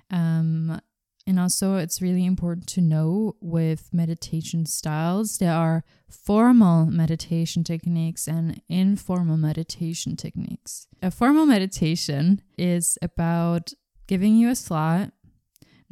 Um, 0.10 0.82
and 1.28 1.40
also, 1.40 1.76
it's 1.76 2.02
really 2.02 2.26
important 2.26 2.66
to 2.70 2.82
know 2.82 3.36
with 3.40 3.94
meditation 3.94 4.66
styles, 4.66 5.38
there 5.38 5.54
are 5.54 5.84
formal 6.10 6.88
meditation 6.88 7.64
techniques 7.64 8.28
and 8.28 8.60
informal 8.68 9.38
meditation 9.38 10.16
techniques. 10.16 10.88
A 11.04 11.12
formal 11.12 11.46
meditation 11.46 12.42
is 12.58 12.98
about 13.04 13.72
giving 14.08 14.36
you 14.36 14.50
a 14.50 14.56
slot 14.56 15.12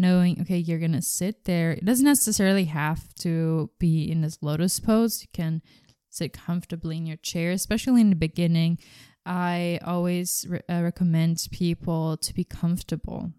knowing, 0.02 0.42
okay, 0.42 0.58
you're 0.58 0.80
to 0.80 1.02
sit 1.02 1.46
there. 1.46 1.72
It 1.72 1.86
doesn't 1.86 2.06
necessarily 2.06 2.66
have 2.66 3.14
to 3.16 3.70
be 3.80 4.12
in 4.12 4.22
this 4.22 4.40
lotus 4.42 4.80
pose. 4.80 5.22
You 5.22 5.30
can 5.32 5.62
sit 6.10 6.34
comfortably 6.34 6.98
in 6.98 7.06
your 7.06 7.18
chair, 7.18 7.52
especially 7.52 8.02
in 8.02 8.10
the 8.10 8.16
beginning. 8.16 8.80
I 9.26 9.80
always 9.86 10.46
re- 10.50 10.62
uh, 10.68 10.82
recommend 10.84 11.48
people 11.52 12.18
to 12.18 12.34
be 12.34 12.44
comfortable. 12.44 13.32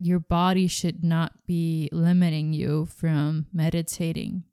Your 0.00 0.18
body 0.18 0.66
should 0.66 1.04
not 1.04 1.46
be 1.46 1.88
limiting 1.92 2.52
you 2.52 2.86
from 2.86 3.46
meditating. 3.52 4.44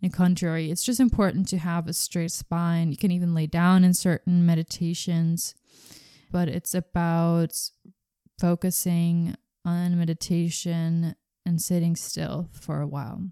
In 0.00 0.10
contrary, 0.10 0.70
it's 0.70 0.84
just 0.84 1.00
important 1.00 1.48
to 1.48 1.58
have 1.58 1.88
a 1.88 1.92
straight 1.92 2.30
spine. 2.30 2.90
You 2.90 2.96
can 2.96 3.10
even 3.10 3.34
lay 3.34 3.46
down 3.46 3.84
in 3.84 3.94
certain 3.94 4.46
meditations, 4.46 5.54
but 6.30 6.48
it's 6.48 6.74
about 6.74 7.52
focusing 8.38 9.34
on 9.68 9.98
meditation 9.98 11.14
and 11.44 11.60
sitting 11.60 11.94
still 11.94 12.48
for 12.52 12.80
a 12.80 12.86
while. 12.86 13.22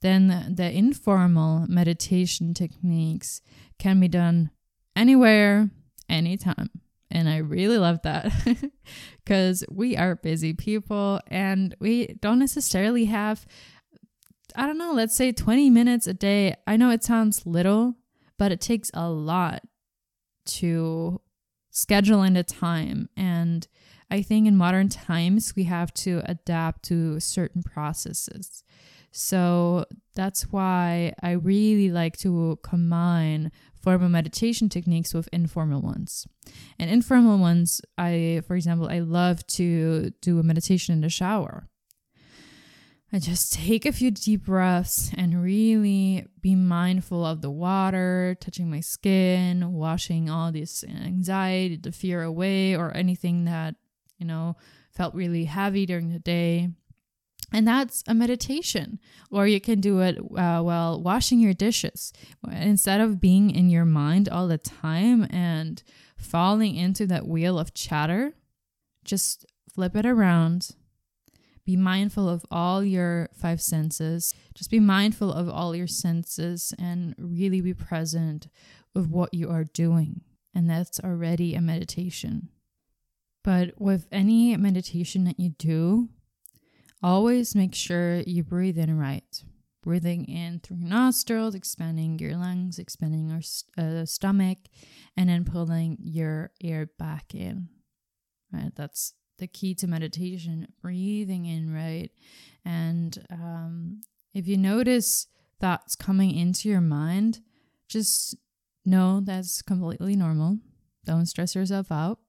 Then 0.00 0.54
the 0.56 0.70
informal 0.70 1.66
meditation 1.68 2.54
techniques 2.54 3.40
can 3.78 4.00
be 4.00 4.08
done 4.08 4.50
anywhere, 4.96 5.70
anytime. 6.08 6.70
And 7.10 7.28
I 7.28 7.36
really 7.38 7.78
love 7.78 8.00
that 8.02 8.32
because 9.24 9.64
we 9.70 9.96
are 9.96 10.16
busy 10.16 10.54
people 10.54 11.20
and 11.28 11.74
we 11.78 12.16
don't 12.20 12.38
necessarily 12.38 13.04
have, 13.04 13.46
I 14.56 14.66
don't 14.66 14.78
know, 14.78 14.92
let's 14.92 15.16
say 15.16 15.30
20 15.30 15.70
minutes 15.70 16.06
a 16.06 16.14
day. 16.14 16.54
I 16.66 16.76
know 16.76 16.90
it 16.90 17.04
sounds 17.04 17.46
little, 17.46 17.94
but 18.38 18.50
it 18.50 18.60
takes 18.60 18.90
a 18.94 19.08
lot 19.10 19.62
to 20.44 21.20
schedule 21.70 22.22
into 22.22 22.42
time. 22.42 23.08
And 23.16 23.68
I 24.12 24.20
think 24.20 24.46
in 24.46 24.58
modern 24.58 24.90
times, 24.90 25.54
we 25.56 25.64
have 25.64 25.94
to 25.94 26.20
adapt 26.26 26.82
to 26.84 27.18
certain 27.18 27.62
processes. 27.62 28.62
So 29.10 29.86
that's 30.14 30.52
why 30.52 31.14
I 31.22 31.30
really 31.30 31.90
like 31.90 32.18
to 32.18 32.58
combine 32.62 33.50
formal 33.82 34.10
meditation 34.10 34.68
techniques 34.68 35.14
with 35.14 35.30
informal 35.32 35.80
ones. 35.80 36.26
And 36.78 36.90
informal 36.90 37.38
ones, 37.38 37.80
I, 37.96 38.42
for 38.46 38.54
example, 38.54 38.86
I 38.86 38.98
love 38.98 39.46
to 39.58 40.10
do 40.20 40.38
a 40.38 40.42
meditation 40.42 40.92
in 40.92 41.00
the 41.00 41.08
shower. 41.08 41.70
I 43.14 43.18
just 43.18 43.52
take 43.64 43.86
a 43.86 43.92
few 43.92 44.10
deep 44.10 44.44
breaths 44.44 45.10
and 45.16 45.42
really 45.42 46.26
be 46.38 46.54
mindful 46.54 47.24
of 47.24 47.40
the 47.40 47.50
water, 47.50 48.36
touching 48.40 48.70
my 48.70 48.80
skin, 48.80 49.72
washing 49.72 50.28
all 50.28 50.52
this 50.52 50.84
anxiety, 50.84 51.76
the 51.76 51.92
fear 51.92 52.22
away, 52.22 52.76
or 52.76 52.94
anything 52.94 53.46
that, 53.46 53.76
you 54.22 54.28
know, 54.28 54.54
felt 54.92 55.14
really 55.14 55.46
heavy 55.46 55.84
during 55.84 56.12
the 56.12 56.20
day. 56.20 56.68
And 57.52 57.66
that's 57.66 58.04
a 58.06 58.14
meditation. 58.14 59.00
Or 59.32 59.48
you 59.48 59.60
can 59.60 59.80
do 59.80 59.98
it 59.98 60.16
uh, 60.16 60.62
while 60.62 61.02
washing 61.02 61.40
your 61.40 61.54
dishes. 61.54 62.12
Instead 62.48 63.00
of 63.00 63.20
being 63.20 63.50
in 63.50 63.68
your 63.68 63.84
mind 63.84 64.28
all 64.28 64.46
the 64.46 64.58
time 64.58 65.26
and 65.28 65.82
falling 66.16 66.76
into 66.76 67.04
that 67.08 67.26
wheel 67.26 67.58
of 67.58 67.74
chatter, 67.74 68.34
just 69.04 69.44
flip 69.74 69.96
it 69.96 70.06
around. 70.06 70.70
Be 71.66 71.76
mindful 71.76 72.28
of 72.28 72.46
all 72.48 72.84
your 72.84 73.28
five 73.34 73.60
senses. 73.60 74.34
Just 74.54 74.70
be 74.70 74.78
mindful 74.78 75.32
of 75.32 75.48
all 75.48 75.74
your 75.74 75.88
senses 75.88 76.72
and 76.78 77.16
really 77.18 77.60
be 77.60 77.74
present 77.74 78.46
with 78.94 79.08
what 79.08 79.34
you 79.34 79.50
are 79.50 79.64
doing. 79.64 80.20
And 80.54 80.70
that's 80.70 81.00
already 81.00 81.56
a 81.56 81.60
meditation. 81.60 82.50
But 83.44 83.74
with 83.80 84.06
any 84.12 84.56
meditation 84.56 85.24
that 85.24 85.40
you 85.40 85.50
do, 85.50 86.08
Always 87.02 87.56
make 87.56 87.74
sure 87.74 88.20
you 88.20 88.44
breathe 88.44 88.78
in 88.78 88.96
right. 88.96 89.42
Breathing 89.82 90.24
in 90.26 90.60
through 90.60 90.76
your 90.76 90.88
nostrils, 90.88 91.56
expanding 91.56 92.20
your 92.20 92.36
lungs, 92.36 92.78
expanding 92.78 93.28
your 93.28 93.40
uh, 93.76 94.06
stomach, 94.06 94.58
and 95.16 95.28
then 95.28 95.44
pulling 95.44 95.98
your 96.00 96.52
air 96.62 96.86
back 97.00 97.34
in. 97.34 97.68
Right? 98.52 98.70
That's 98.76 99.14
the 99.38 99.48
key 99.48 99.74
to 99.76 99.88
meditation. 99.88 100.68
Breathing 100.80 101.46
in 101.46 101.74
right. 101.74 102.12
And 102.64 103.26
um, 103.28 104.02
if 104.32 104.46
you 104.46 104.56
notice 104.56 105.26
thoughts 105.60 105.96
coming 105.96 106.30
into 106.30 106.68
your 106.68 106.80
mind, 106.80 107.40
just 107.88 108.36
know 108.84 109.20
that's 109.20 109.60
completely 109.60 110.14
normal. 110.14 110.58
Don't 111.04 111.26
stress 111.26 111.56
yourself 111.56 111.90
out. 111.90 112.20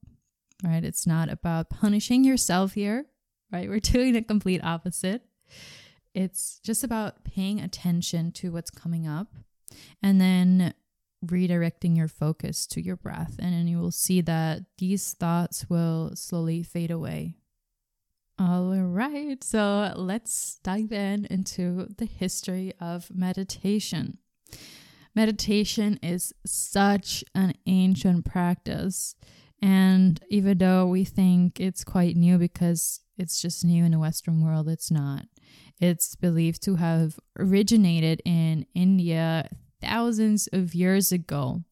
Right? 0.63 0.83
It's 0.83 1.05
not 1.05 1.29
about 1.29 1.69
punishing 1.69 2.23
yourself 2.23 2.73
here 2.73 3.05
right? 3.53 3.69
We're 3.69 3.79
doing 3.79 4.13
the 4.13 4.21
complete 4.21 4.61
opposite. 4.63 5.21
It's 6.13 6.59
just 6.63 6.83
about 6.83 7.23
paying 7.23 7.61
attention 7.61 8.31
to 8.33 8.51
what's 8.51 8.71
coming 8.71 9.07
up 9.07 9.27
and 10.01 10.19
then 10.19 10.73
redirecting 11.25 11.95
your 11.95 12.09
focus 12.09 12.67
to 12.67 12.81
your 12.81 12.97
breath. 12.97 13.35
And 13.39 13.53
then 13.53 13.67
you 13.67 13.77
will 13.77 13.91
see 13.91 14.19
that 14.21 14.63
these 14.77 15.13
thoughts 15.13 15.67
will 15.69 16.11
slowly 16.15 16.63
fade 16.63 16.91
away. 16.91 17.35
All 18.37 18.75
right, 18.75 19.43
so 19.43 19.93
let's 19.95 20.59
dive 20.63 20.91
in 20.91 21.25
into 21.29 21.87
the 21.97 22.05
history 22.05 22.73
of 22.79 23.09
meditation. 23.13 24.17
Meditation 25.15 25.99
is 26.01 26.33
such 26.45 27.23
an 27.35 27.53
ancient 27.67 28.25
practice. 28.25 29.15
And 29.63 30.21
even 30.29 30.57
though 30.57 30.85
we 30.85 31.05
think 31.05 31.61
it's 31.61 31.85
quite 31.85 32.17
new 32.17 32.37
because 32.37 32.99
it's 33.17 33.41
just 33.41 33.63
new 33.63 33.85
in 33.85 33.91
the 33.91 33.99
Western 33.99 34.43
world. 34.43 34.67
It's 34.67 34.91
not. 34.91 35.25
It's 35.79 36.15
believed 36.15 36.61
to 36.63 36.75
have 36.75 37.19
originated 37.37 38.21
in 38.25 38.65
India 38.73 39.49
thousands 39.81 40.47
of 40.51 40.73
years 40.73 41.11
ago. 41.11 41.63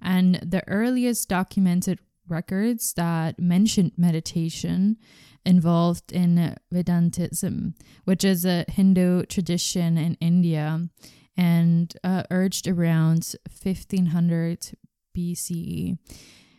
And 0.00 0.36
the 0.36 0.66
earliest 0.68 1.28
documented 1.28 2.00
records 2.28 2.94
that 2.94 3.38
mentioned 3.38 3.92
meditation 3.96 4.96
involved 5.44 6.12
in 6.12 6.56
Vedantism, 6.72 7.74
which 8.04 8.24
is 8.24 8.44
a 8.44 8.64
Hindu 8.68 9.26
tradition 9.26 9.96
in 9.96 10.16
India 10.20 10.88
and 11.36 11.94
uh, 12.02 12.24
urged 12.30 12.66
around 12.66 13.34
1500 13.62 14.72
BCE. 15.16 15.98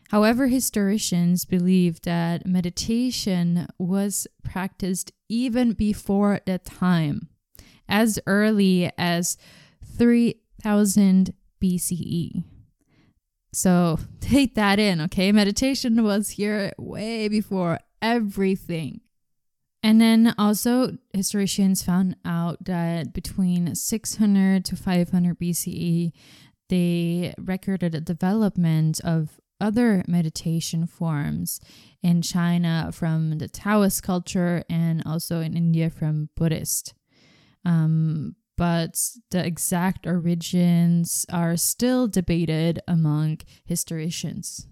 However, 0.10 0.48
historians 0.48 1.46
believe 1.46 2.02
that 2.02 2.46
meditation 2.46 3.68
was 3.78 4.28
practiced 4.44 5.12
even 5.28 5.74
before 5.74 6.40
that 6.46 6.66
time, 6.66 7.30
as 7.90 8.20
early 8.26 8.90
as 8.98 9.38
3000 9.86 11.34
BCE. 11.62 12.44
So 13.54 14.00
take 14.22 14.56
that 14.56 14.80
in, 14.80 15.02
okay? 15.02 15.32
Meditation 15.32 16.04
was 16.04 16.32
here 16.32 16.72
way 16.78 17.28
before 17.28 17.80
everything. 18.02 19.02
And 19.84 20.02
then 20.02 20.34
also, 20.38 20.98
historians 21.14 21.84
found 21.84 22.16
out 22.26 22.66
that 22.66 23.14
between 23.14 23.76
600 23.76 24.66
to 24.66 24.76
500 24.76 25.40
BCE, 25.40 26.12
they 26.70 27.34
recorded 27.38 27.96
a 27.96 28.02
development 28.02 29.00
of 29.02 29.40
other 29.60 30.04
meditation 30.08 30.88
forms 30.88 31.60
in 32.04 32.22
China 32.22 32.90
from 32.94 33.38
the 33.38 33.48
Taoist 33.48 34.04
culture 34.04 34.64
and 34.70 35.04
also 35.06 35.42
in 35.42 35.58
India 35.58 35.90
from 35.90 36.30
Buddhist. 36.36 36.94
Um, 37.66 38.36
but 38.58 39.00
the 39.30 39.46
exact 39.46 40.08
origins 40.08 41.26
are 41.32 41.56
still 41.58 42.08
debated 42.08 42.80
among 42.88 43.40
historians. 43.66 44.68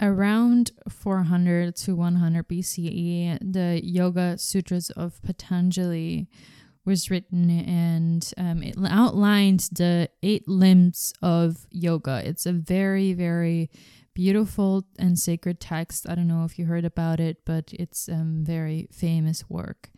Around 0.00 0.72
400 0.88 1.74
to 1.76 1.96
100 1.96 2.48
BCE, 2.48 3.38
the 3.40 3.80
Yoga 3.84 4.38
Sutras 4.38 4.90
of 4.90 5.20
Patanjali 5.22 6.28
was 6.88 7.10
written 7.10 7.50
and 7.50 8.32
um, 8.38 8.62
it 8.62 8.74
outlined 8.88 9.68
the 9.70 10.08
eight 10.22 10.48
limbs 10.48 11.12
of 11.22 11.66
yoga. 11.70 12.22
It's 12.24 12.46
a 12.46 12.52
very, 12.52 13.12
very 13.12 13.70
beautiful 14.14 14.84
and 14.98 15.18
sacred 15.18 15.60
text. 15.60 16.08
I 16.08 16.14
don't 16.14 16.26
know 16.26 16.44
if 16.44 16.58
you 16.58 16.64
heard 16.64 16.86
about 16.86 17.20
it, 17.20 17.44
but 17.44 17.72
it's 17.74 18.08
a 18.08 18.14
um, 18.14 18.42
very 18.42 18.88
famous 18.90 19.48
work. 19.50 19.90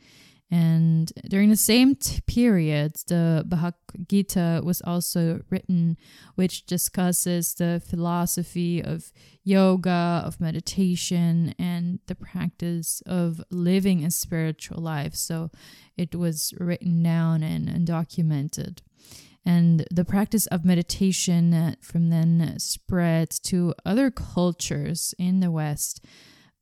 And 0.50 1.12
during 1.28 1.48
the 1.48 1.56
same 1.56 1.94
t- 1.94 2.20
period, 2.26 2.96
the 3.06 3.44
Bhagavad 3.46 4.08
Gita 4.08 4.60
was 4.64 4.80
also 4.82 5.42
written, 5.48 5.96
which 6.34 6.66
discusses 6.66 7.54
the 7.54 7.80
philosophy 7.88 8.82
of 8.82 9.12
yoga, 9.44 10.22
of 10.24 10.40
meditation, 10.40 11.54
and 11.56 12.00
the 12.08 12.16
practice 12.16 13.00
of 13.06 13.40
living 13.50 14.04
a 14.04 14.10
spiritual 14.10 14.82
life. 14.82 15.14
So 15.14 15.50
it 15.96 16.16
was 16.16 16.52
written 16.58 17.00
down 17.00 17.44
and, 17.44 17.68
and 17.68 17.86
documented. 17.86 18.82
And 19.44 19.86
the 19.90 20.04
practice 20.04 20.46
of 20.48 20.64
meditation 20.64 21.54
uh, 21.54 21.74
from 21.80 22.10
then 22.10 22.58
spread 22.58 23.30
to 23.44 23.74
other 23.86 24.10
cultures 24.10 25.14
in 25.16 25.40
the 25.40 25.50
West 25.50 26.04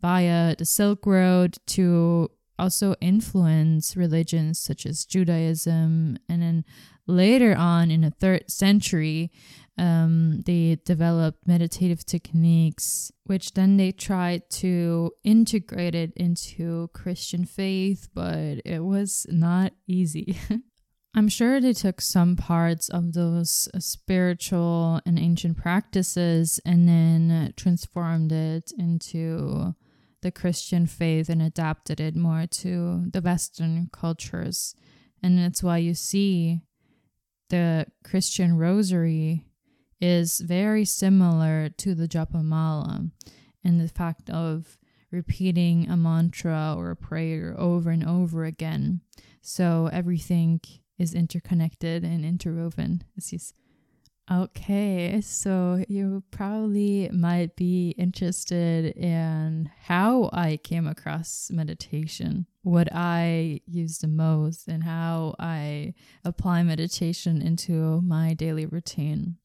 via 0.00 0.54
the 0.56 0.64
Silk 0.64 1.04
Road 1.06 1.56
to 1.68 2.30
also 2.58 2.94
influence 3.00 3.96
religions 3.96 4.58
such 4.58 4.86
as 4.86 5.04
Judaism. 5.04 6.18
And 6.28 6.42
then 6.42 6.64
later 7.06 7.54
on 7.56 7.90
in 7.90 8.02
the 8.02 8.10
third 8.10 8.50
century, 8.50 9.30
um, 9.78 10.42
they 10.44 10.78
developed 10.84 11.46
meditative 11.46 12.04
techniques, 12.04 13.12
which 13.24 13.52
then 13.52 13.76
they 13.76 13.92
tried 13.92 14.50
to 14.50 15.12
integrate 15.22 15.94
it 15.94 16.12
into 16.16 16.88
Christian 16.92 17.44
faith, 17.44 18.08
but 18.12 18.60
it 18.64 18.84
was 18.84 19.26
not 19.30 19.72
easy. 19.86 20.36
I'm 21.14 21.28
sure 21.28 21.60
they 21.60 21.72
took 21.72 22.00
some 22.00 22.36
parts 22.36 22.88
of 22.88 23.12
those 23.12 23.68
uh, 23.72 23.80
spiritual 23.80 25.00
and 25.06 25.18
ancient 25.18 25.56
practices 25.56 26.60
and 26.64 26.88
then 26.88 27.54
transformed 27.56 28.30
it 28.30 28.70
into 28.78 29.74
the 30.22 30.30
Christian 30.30 30.86
faith 30.86 31.28
and 31.28 31.40
adapted 31.40 32.00
it 32.00 32.16
more 32.16 32.46
to 32.46 33.04
the 33.12 33.20
Western 33.20 33.88
cultures. 33.92 34.74
And 35.22 35.38
that's 35.38 35.62
why 35.62 35.78
you 35.78 35.94
see 35.94 36.60
the 37.50 37.86
Christian 38.04 38.56
rosary 38.56 39.44
is 40.00 40.40
very 40.40 40.84
similar 40.84 41.68
to 41.68 41.94
the 41.94 42.08
Japamala 42.08 43.10
in 43.64 43.78
the 43.78 43.88
fact 43.88 44.30
of 44.30 44.78
repeating 45.10 45.88
a 45.88 45.96
mantra 45.96 46.74
or 46.76 46.90
a 46.90 46.96
prayer 46.96 47.54
over 47.58 47.90
and 47.90 48.04
over 48.04 48.44
again. 48.44 49.00
So 49.40 49.88
everything 49.92 50.60
is 50.98 51.14
interconnected 51.14 52.04
and 52.04 52.24
interwoven. 52.24 53.04
Okay, 54.30 55.22
so 55.22 55.82
you 55.88 56.22
probably 56.30 57.08
might 57.10 57.56
be 57.56 57.94
interested 57.96 58.94
in 58.94 59.70
how 59.84 60.28
I 60.34 60.58
came 60.58 60.86
across 60.86 61.50
meditation, 61.50 62.44
what 62.60 62.90
I 62.92 63.62
use 63.66 63.98
the 63.98 64.06
most, 64.06 64.68
and 64.68 64.84
how 64.84 65.34
I 65.38 65.94
apply 66.26 66.62
meditation 66.62 67.40
into 67.40 68.02
my 68.02 68.34
daily 68.34 68.66
routine. 68.66 69.36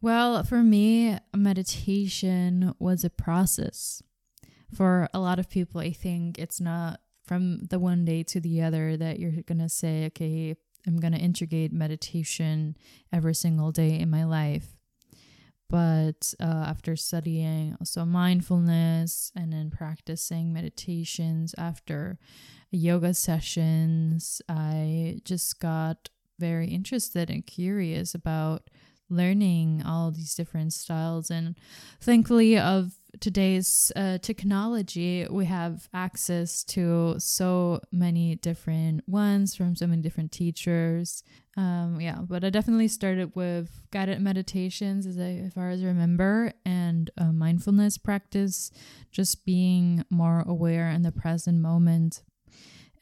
Well, 0.00 0.42
for 0.42 0.64
me, 0.64 1.18
meditation 1.32 2.74
was 2.80 3.04
a 3.04 3.10
process. 3.10 4.02
For 4.74 5.08
a 5.14 5.20
lot 5.20 5.38
of 5.38 5.48
people, 5.48 5.80
I 5.80 5.92
think 5.92 6.40
it's 6.40 6.60
not 6.60 7.00
from 7.24 7.66
the 7.66 7.78
one 7.78 8.04
day 8.04 8.24
to 8.24 8.40
the 8.40 8.62
other 8.62 8.96
that 8.96 9.20
you're 9.20 9.42
going 9.42 9.60
to 9.60 9.68
say, 9.68 10.06
okay, 10.06 10.56
I'm 10.86 10.98
going 10.98 11.12
to 11.12 11.18
integrate 11.18 11.72
meditation 11.72 12.76
every 13.12 13.34
single 13.34 13.72
day 13.72 13.98
in 13.98 14.10
my 14.10 14.24
life. 14.24 14.76
But 15.68 16.34
uh, 16.40 16.64
after 16.66 16.96
studying 16.96 17.76
also 17.80 18.04
mindfulness 18.04 19.30
and 19.36 19.52
then 19.52 19.70
practicing 19.70 20.52
meditations 20.52 21.54
after 21.56 22.18
yoga 22.72 23.14
sessions, 23.14 24.42
I 24.48 25.20
just 25.24 25.60
got 25.60 26.08
very 26.40 26.68
interested 26.68 27.30
and 27.30 27.46
curious 27.46 28.14
about 28.14 28.68
learning 29.08 29.82
all 29.86 30.10
these 30.10 30.34
different 30.34 30.72
styles. 30.72 31.30
And 31.30 31.56
thankfully, 32.00 32.58
of 32.58 32.94
today's 33.18 33.90
uh, 33.96 34.18
technology, 34.18 35.26
we 35.28 35.46
have 35.46 35.88
access 35.92 36.62
to 36.64 37.16
so 37.18 37.80
many 37.90 38.36
different 38.36 39.08
ones 39.08 39.56
from 39.56 39.74
so 39.74 39.86
many 39.86 40.02
different 40.02 40.30
teachers. 40.32 41.24
Um, 41.56 42.00
yeah, 42.00 42.20
but 42.20 42.44
I 42.44 42.50
definitely 42.50 42.88
started 42.88 43.34
with 43.34 43.82
guided 43.90 44.20
meditations, 44.20 45.06
as, 45.06 45.18
I, 45.18 45.42
as 45.46 45.52
far 45.52 45.70
as 45.70 45.82
I 45.82 45.86
remember, 45.86 46.52
and 46.64 47.10
mindfulness 47.18 47.98
practice, 47.98 48.70
just 49.10 49.44
being 49.44 50.04
more 50.10 50.44
aware 50.46 50.88
in 50.88 51.02
the 51.02 51.12
present 51.12 51.60
moment. 51.60 52.22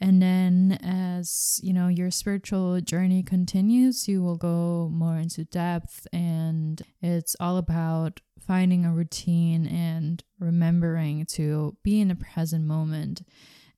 And 0.01 0.23
then 0.23 0.79
as, 0.83 1.59
you 1.63 1.73
know, 1.73 1.89
your 1.89 2.11
spiritual 2.11 2.81
journey 2.81 3.23
continues, 3.23 4.07
you 4.07 4.23
will 4.23 4.37
go 4.37 4.89
more 4.93 5.17
into 5.17 5.45
depth 5.45 6.07
and 6.13 6.81
it's 7.03 7.35
all 7.41 7.57
about 7.57 8.21
finding 8.39 8.85
a 8.85 8.93
routine 8.93 9.67
and 9.67 10.23
remembering 10.39 11.27
to 11.27 11.77
be 11.83 12.01
in 12.01 12.09
the 12.09 12.15
present 12.15 12.65
moment. 12.65 13.23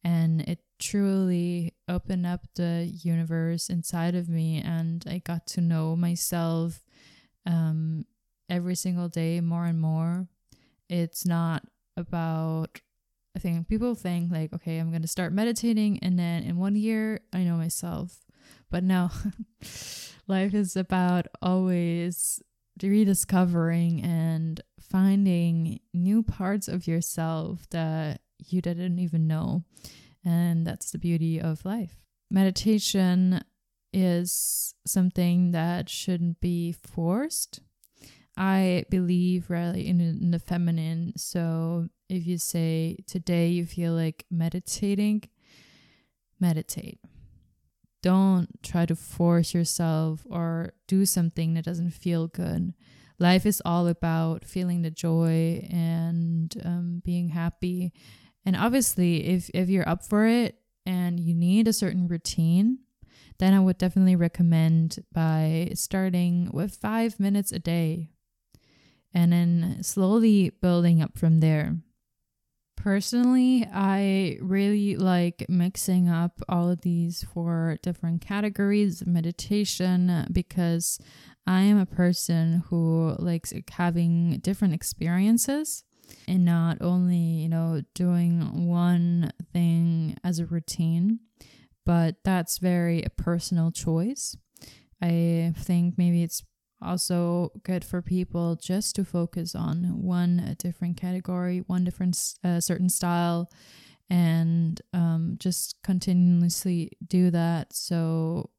And 0.05 0.43
it 0.43 0.59
truly 0.79 1.75
opened 1.89 2.27
up 2.27 2.47
the 2.55 2.91
universe 3.03 3.71
inside 3.71 4.15
of 4.15 4.29
me 4.29 4.63
and 4.63 5.05
I 5.09 5.19
got 5.19 5.47
to 5.49 5.63
know 5.63 5.97
myself 5.97 6.85
um, 7.47 8.05
every 8.49 8.75
single 8.75 9.09
day 9.09 9.41
more 9.41 9.65
and 9.65 9.81
more. 9.81 10.27
It's 10.91 11.25
not 11.25 11.65
about 11.97 12.81
I 13.35 13.39
think 13.39 13.69
people 13.69 13.95
think 13.95 14.33
like, 14.33 14.53
okay, 14.53 14.79
I'm 14.79 14.91
going 14.91 15.03
to 15.03 15.09
start 15.09 15.33
meditating 15.33 15.99
and 16.01 16.19
then 16.19 16.43
in 16.43 16.57
one 16.57 16.75
year 16.75 17.21
I 17.33 17.45
know 17.45 17.57
myself. 17.57 18.25
But 18.71 18.85
no, 18.85 19.11
life 20.27 20.55
is 20.55 20.77
about 20.77 21.27
always 21.43 22.43
rediscovering 22.83 24.03
and 24.03 24.61
finding 24.81 25.81
new 25.93 26.23
parts 26.23 26.69
of 26.69 26.87
yourself 26.87 27.69
that 27.71 28.21
you 28.39 28.61
didn't 28.61 28.99
even 28.99 29.27
know. 29.27 29.65
And 30.25 30.67
that's 30.67 30.91
the 30.91 30.99
beauty 30.99 31.41
of 31.41 31.65
life. 31.65 32.03
Meditation 32.31 33.43
is 33.93 34.75
something 34.87 35.51
that 35.51 35.89
shouldn't 35.89 36.41
be 36.41 36.73
forced. 36.73 37.61
I 38.41 38.87
believe 38.89 39.51
really 39.51 39.87
in, 39.87 40.01
in 40.01 40.31
the 40.31 40.39
feminine. 40.39 41.13
So 41.15 41.91
if 42.09 42.27
you 42.27 42.39
say 42.39 42.97
today 43.07 43.49
you 43.49 43.67
feel 43.67 43.93
like 43.93 44.25
meditating, 44.31 45.25
meditate. 46.41 47.01
Don't 48.03 48.49
try 48.63 48.87
to 48.87 48.97
force 48.97 49.53
yourself 49.53 50.27
or 50.31 50.73
do 50.89 51.05
something 51.05 51.53
that 51.53 51.67
doesn't 51.67 51.91
feel 51.91 52.29
good. 52.29 52.73
Life 53.19 53.45
is 53.45 53.61
all 53.67 53.87
about 53.87 54.47
feeling 54.47 54.81
the 54.81 54.91
joy 54.91 55.69
and 55.71 56.51
um, 56.65 57.03
being 57.05 57.29
happy. 57.29 57.93
And 58.47 58.57
obviously, 58.57 59.27
if, 59.27 59.51
if 59.53 59.69
you're 59.69 59.87
up 59.87 60.03
for 60.03 60.27
it 60.27 60.55
and 60.87 61.21
you 61.21 61.35
need 61.35 61.69
a 61.69 61.75
certain 61.75 62.09
routine, 62.09 62.79
then 63.39 63.53
I 63.53 63.61
would 63.61 63.77
definitely 63.77 64.17
recommend 64.17 65.05
by 65.13 65.73
starting 65.75 66.49
with 66.55 66.77
five 66.77 67.21
minutes 67.21 67.53
a 67.53 67.59
day 67.59 68.13
and 69.15 69.33
then 69.33 69.79
slowly 69.83 70.51
building 70.51 71.03
up 71.03 71.19
from 71.19 71.41
there. 71.41 71.77
Personally, 72.77 73.69
I 73.71 74.39
really 74.41 74.97
like 74.97 75.45
mixing 75.51 76.09
up 76.09 76.41
all 76.49 76.71
of 76.71 76.81
these 76.81 77.23
four 77.35 77.77
different 77.83 78.23
categories 78.23 79.03
of 79.03 79.07
meditation 79.07 80.27
because 80.33 80.99
I 81.47 81.61
am 81.63 81.79
a 81.79 81.85
person 81.85 82.63
who 82.69 83.17
likes 83.19 83.53
having 83.73 84.39
different 84.39 84.73
experiences 84.73 85.85
and 86.27 86.45
not 86.45 86.79
only, 86.81 87.17
you 87.17 87.49
know, 87.49 87.83
doing 87.95 88.67
one 88.67 89.33
thing 89.53 90.17
as 90.25 90.39
a 90.39 90.47
routine, 90.47 91.21
but 91.85 92.17
that's 92.25 92.59
very 92.59 93.03
a 93.03 93.11
personal 93.11 93.71
choice. 93.71 94.37
I 95.03 95.53
think 95.57 95.99
maybe 95.99 96.23
it's 96.23 96.45
also 96.83 97.53
good 97.63 97.85
for 97.85 98.03
people 98.03 98.57
just 98.57 98.95
to 98.97 99.05
focus 99.05 99.55
on 99.55 100.03
one 100.03 100.57
different 100.59 100.97
category, 100.97 101.59
one 101.67 101.85
different 101.85 102.19
uh, 102.43 102.61
certain 102.61 102.89
style, 102.89 103.51
and 104.09 104.81
um, 104.93 105.37
just 105.39 105.77
continuously 105.83 106.91
do 107.07 107.31
that 107.31 107.73
so 107.73 108.51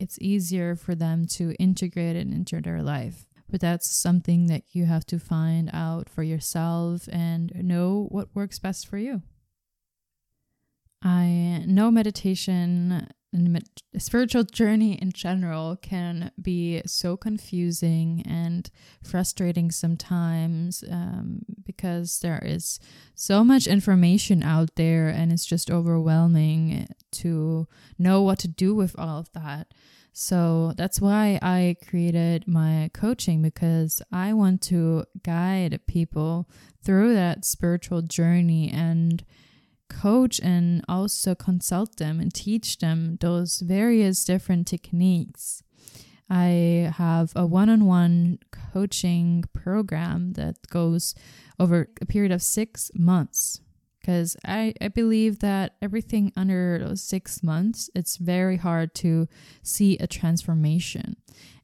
it's 0.00 0.18
easier 0.20 0.76
for 0.76 0.94
them 0.94 1.26
to 1.26 1.54
integrate 1.54 2.16
it 2.16 2.26
into 2.26 2.60
their 2.60 2.82
life. 2.82 3.26
But 3.50 3.60
that's 3.60 3.90
something 3.90 4.46
that 4.46 4.64
you 4.72 4.86
have 4.86 5.06
to 5.06 5.18
find 5.18 5.70
out 5.72 6.08
for 6.08 6.22
yourself 6.22 7.08
and 7.12 7.52
know 7.54 8.08
what 8.10 8.34
works 8.34 8.58
best 8.58 8.88
for 8.88 8.98
you. 8.98 9.22
I 11.04 11.62
know 11.66 11.90
meditation 11.90 13.08
and 13.34 13.68
spiritual 13.98 14.44
journey 14.44 14.94
in 14.94 15.12
general 15.12 15.76
can 15.76 16.30
be 16.40 16.80
so 16.86 17.16
confusing 17.16 18.22
and 18.26 18.70
frustrating 19.02 19.70
sometimes 19.70 20.84
um, 20.90 21.40
because 21.64 22.20
there 22.20 22.40
is 22.42 22.78
so 23.14 23.44
much 23.44 23.66
information 23.66 24.42
out 24.42 24.76
there 24.76 25.08
and 25.08 25.32
it's 25.32 25.44
just 25.44 25.70
overwhelming 25.70 26.86
to 27.10 27.66
know 27.98 28.22
what 28.22 28.38
to 28.38 28.48
do 28.48 28.74
with 28.74 28.98
all 28.98 29.18
of 29.18 29.32
that. 29.32 29.74
So 30.12 30.72
that's 30.76 31.00
why 31.00 31.40
I 31.42 31.76
created 31.88 32.46
my 32.46 32.88
coaching 32.94 33.42
because 33.42 34.00
I 34.12 34.32
want 34.32 34.62
to 34.62 35.06
guide 35.24 35.80
people 35.88 36.48
through 36.84 37.14
that 37.14 37.44
spiritual 37.44 38.00
journey 38.00 38.70
and 38.70 39.24
coach 39.88 40.40
and 40.40 40.84
also 40.88 41.34
consult 41.34 41.96
them 41.96 42.20
and 42.20 42.32
teach 42.32 42.78
them 42.78 43.18
those 43.20 43.60
various 43.60 44.24
different 44.24 44.66
techniques. 44.66 45.62
I 46.28 46.92
have 46.96 47.32
a 47.36 47.46
one 47.46 47.68
on 47.68 47.84
one 47.84 48.38
coaching 48.72 49.44
program 49.52 50.32
that 50.34 50.56
goes 50.70 51.14
over 51.60 51.88
a 52.00 52.06
period 52.06 52.32
of 52.32 52.42
six 52.42 52.90
months 52.94 53.60
because 54.00 54.36
I, 54.44 54.74
I 54.82 54.88
believe 54.88 55.38
that 55.38 55.76
everything 55.80 56.30
under 56.36 56.78
those 56.78 57.02
six 57.02 57.42
months, 57.42 57.88
it's 57.94 58.18
very 58.18 58.58
hard 58.58 58.94
to 58.96 59.28
see 59.62 59.96
a 59.96 60.06
transformation. 60.06 61.16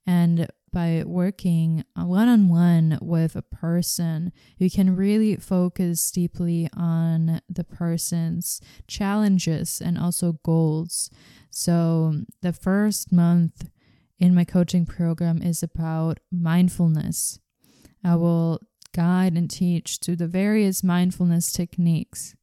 And 0.06 0.48
by 0.72 1.02
working 1.06 1.84
one 1.94 2.28
on 2.28 2.48
one 2.48 2.98
with 3.00 3.36
a 3.36 3.42
person, 3.42 4.32
you 4.58 4.70
can 4.70 4.96
really 4.96 5.36
focus 5.36 6.10
deeply 6.10 6.68
on 6.76 7.40
the 7.48 7.64
person's 7.64 8.60
challenges 8.86 9.80
and 9.80 9.98
also 9.98 10.38
goals. 10.44 11.10
So, 11.50 12.22
the 12.42 12.52
first 12.52 13.12
month 13.12 13.70
in 14.18 14.34
my 14.34 14.44
coaching 14.44 14.86
program 14.86 15.42
is 15.42 15.62
about 15.62 16.20
mindfulness. 16.30 17.38
I 18.04 18.16
will 18.16 18.60
guide 18.94 19.34
and 19.34 19.50
teach 19.50 20.00
to 20.00 20.16
the 20.16 20.26
various 20.26 20.84
mindfulness 20.84 21.52
techniques. 21.52 22.34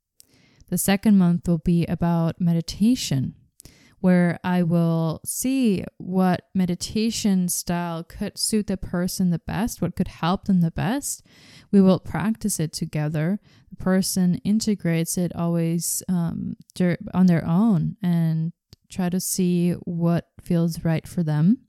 The 0.69 0.77
second 0.77 1.17
month 1.17 1.47
will 1.47 1.59
be 1.59 1.85
about 1.85 2.41
meditation 2.41 3.35
where 3.99 4.39
I 4.43 4.63
will 4.63 5.21
see 5.25 5.83
what 5.97 6.41
meditation 6.53 7.49
style 7.49 8.03
could 8.03 8.37
suit 8.37 8.67
the 8.67 8.77
person 8.77 9.31
the 9.31 9.39
best, 9.39 9.81
what 9.81 9.95
could 9.95 10.07
help 10.07 10.45
them 10.45 10.61
the 10.61 10.71
best. 10.71 11.25
We 11.71 11.81
will 11.81 11.99
practice 11.99 12.59
it 12.59 12.73
together. 12.73 13.39
The 13.69 13.75
person 13.75 14.35
integrates 14.43 15.17
it 15.17 15.35
always 15.35 16.03
um, 16.07 16.57
on 17.13 17.25
their 17.25 17.45
own 17.45 17.97
and 18.03 18.53
try 18.89 19.09
to 19.09 19.19
see 19.19 19.71
what 19.71 20.27
feels 20.41 20.85
right 20.85 21.07
for 21.07 21.23
them. 21.23 21.59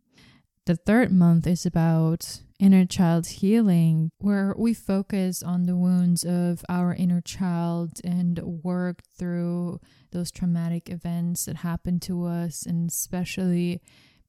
The 0.66 0.76
third 0.76 1.10
month 1.10 1.46
is 1.46 1.64
about 1.64 2.42
inner 2.58 2.84
child 2.84 3.26
healing, 3.26 4.10
where 4.18 4.54
we 4.56 4.74
focus 4.74 5.42
on 5.42 5.64
the 5.64 5.76
wounds 5.76 6.24
of 6.24 6.64
our 6.68 6.94
inner 6.94 7.20
child 7.20 8.00
and 8.04 8.38
work 8.62 9.02
through 9.16 9.80
those 10.10 10.30
traumatic 10.30 10.88
events 10.90 11.44
that 11.44 11.56
happened 11.56 12.02
to 12.02 12.24
us, 12.24 12.66
and 12.66 12.90
especially 12.90 13.80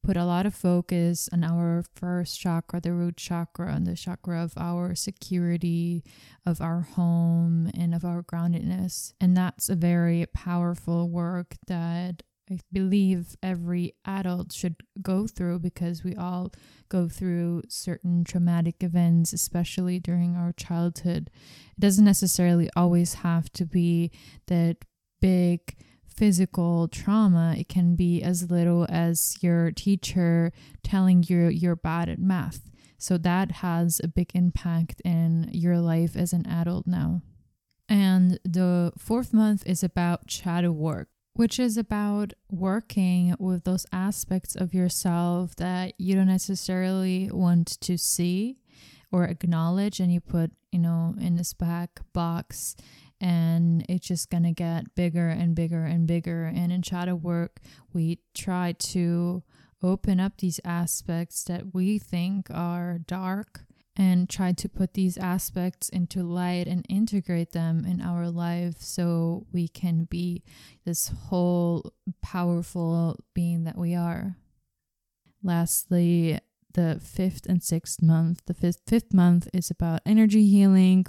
put 0.01 0.15
a 0.15 0.25
lot 0.25 0.45
of 0.45 0.55
focus 0.55 1.27
on 1.33 1.43
our 1.43 1.83
first 1.95 2.39
chakra, 2.39 2.79
the 2.79 2.93
root 2.93 3.17
chakra, 3.17 3.73
and 3.73 3.85
the 3.85 3.95
chakra 3.95 4.41
of 4.41 4.53
our 4.55 4.95
security, 4.95 6.03
of 6.45 6.61
our 6.61 6.81
home, 6.81 7.69
and 7.73 7.93
of 7.93 8.05
our 8.05 8.23
groundedness. 8.23 9.13
And 9.19 9.35
that's 9.35 9.69
a 9.69 9.75
very 9.75 10.25
powerful 10.33 11.09
work 11.09 11.55
that 11.67 12.23
I 12.51 12.57
believe 12.71 13.35
every 13.43 13.93
adult 14.05 14.51
should 14.53 14.75
go 15.01 15.27
through 15.27 15.59
because 15.59 16.03
we 16.03 16.15
all 16.15 16.51
go 16.89 17.07
through 17.07 17.63
certain 17.69 18.23
traumatic 18.23 18.77
events, 18.81 19.33
especially 19.33 19.99
during 19.99 20.35
our 20.35 20.51
childhood. 20.53 21.29
It 21.77 21.79
doesn't 21.79 22.05
necessarily 22.05 22.69
always 22.75 23.15
have 23.15 23.51
to 23.53 23.65
be 23.65 24.11
that 24.47 24.77
big 25.21 25.75
physical 26.07 26.87
trauma. 26.87 27.55
It 27.57 27.69
can 27.69 27.95
be 27.95 28.23
as 28.23 28.49
little 28.49 28.87
as 28.89 29.37
your 29.41 29.71
teacher 29.71 30.51
telling 30.83 31.23
you 31.27 31.47
you're 31.47 31.75
bad 31.75 32.09
at 32.09 32.19
math. 32.19 32.71
So 32.97 33.17
that 33.19 33.51
has 33.51 34.01
a 34.03 34.07
big 34.07 34.31
impact 34.33 35.01
in 35.05 35.49
your 35.53 35.77
life 35.77 36.15
as 36.17 36.33
an 36.33 36.45
adult 36.47 36.87
now. 36.87 37.21
And 37.87 38.39
the 38.43 38.91
fourth 38.97 39.33
month 39.33 39.63
is 39.65 39.83
about 39.83 40.29
shadow 40.29 40.71
work 40.71 41.09
which 41.39 41.57
is 41.57 41.77
about 41.77 42.33
working 42.51 43.33
with 43.39 43.63
those 43.63 43.85
aspects 43.93 44.57
of 44.57 44.73
yourself 44.73 45.55
that 45.55 45.93
you 45.97 46.13
don't 46.13 46.27
necessarily 46.27 47.29
want 47.31 47.79
to 47.79 47.97
see 47.97 48.57
or 49.09 49.23
acknowledge 49.23 50.01
and 50.01 50.13
you 50.13 50.19
put, 50.19 50.51
you 50.73 50.79
know, 50.79 51.15
in 51.17 51.37
this 51.37 51.53
back 51.53 52.01
box 52.11 52.75
and 53.21 53.85
it's 53.87 54.05
just 54.05 54.29
to 54.29 54.51
get 54.51 54.93
bigger 54.95 55.29
and 55.29 55.55
bigger 55.55 55.85
and 55.85 56.05
bigger. 56.07 56.43
And 56.43 56.73
in 56.73 56.81
shadow 56.81 57.15
work 57.15 57.61
we 57.93 58.19
try 58.33 58.73
to 58.73 59.41
open 59.81 60.19
up 60.19 60.39
these 60.39 60.59
aspects 60.65 61.45
that 61.45 61.73
we 61.73 61.99
think 61.99 62.47
are 62.51 62.97
dark 63.07 63.61
and 63.99 64.29
try 64.29 64.53
to 64.53 64.69
put 64.69 64.93
these 64.93 65.17
aspects 65.17 65.89
into 65.89 66.23
light 66.23 66.67
and 66.67 66.85
integrate 66.87 67.51
them 67.51 67.83
in 67.83 67.99
our 67.99 68.29
life 68.29 68.77
so 68.79 69.45
we 69.51 69.67
can 69.67 70.05
be 70.05 70.41
this 70.85 71.09
whole 71.27 71.91
powerful 72.21 73.19
being 73.33 73.65
that 73.65 73.77
we 73.77 73.93
are. 73.93 74.37
Lastly, 75.43 76.39
the 76.73 77.01
fifth 77.03 77.45
and 77.45 77.61
sixth 77.61 78.01
month. 78.01 78.43
The 78.45 78.53
fifth, 78.53 78.83
fifth 78.87 79.13
month 79.13 79.49
is 79.53 79.69
about 79.69 80.01
energy 80.05 80.45
healing, 80.47 81.05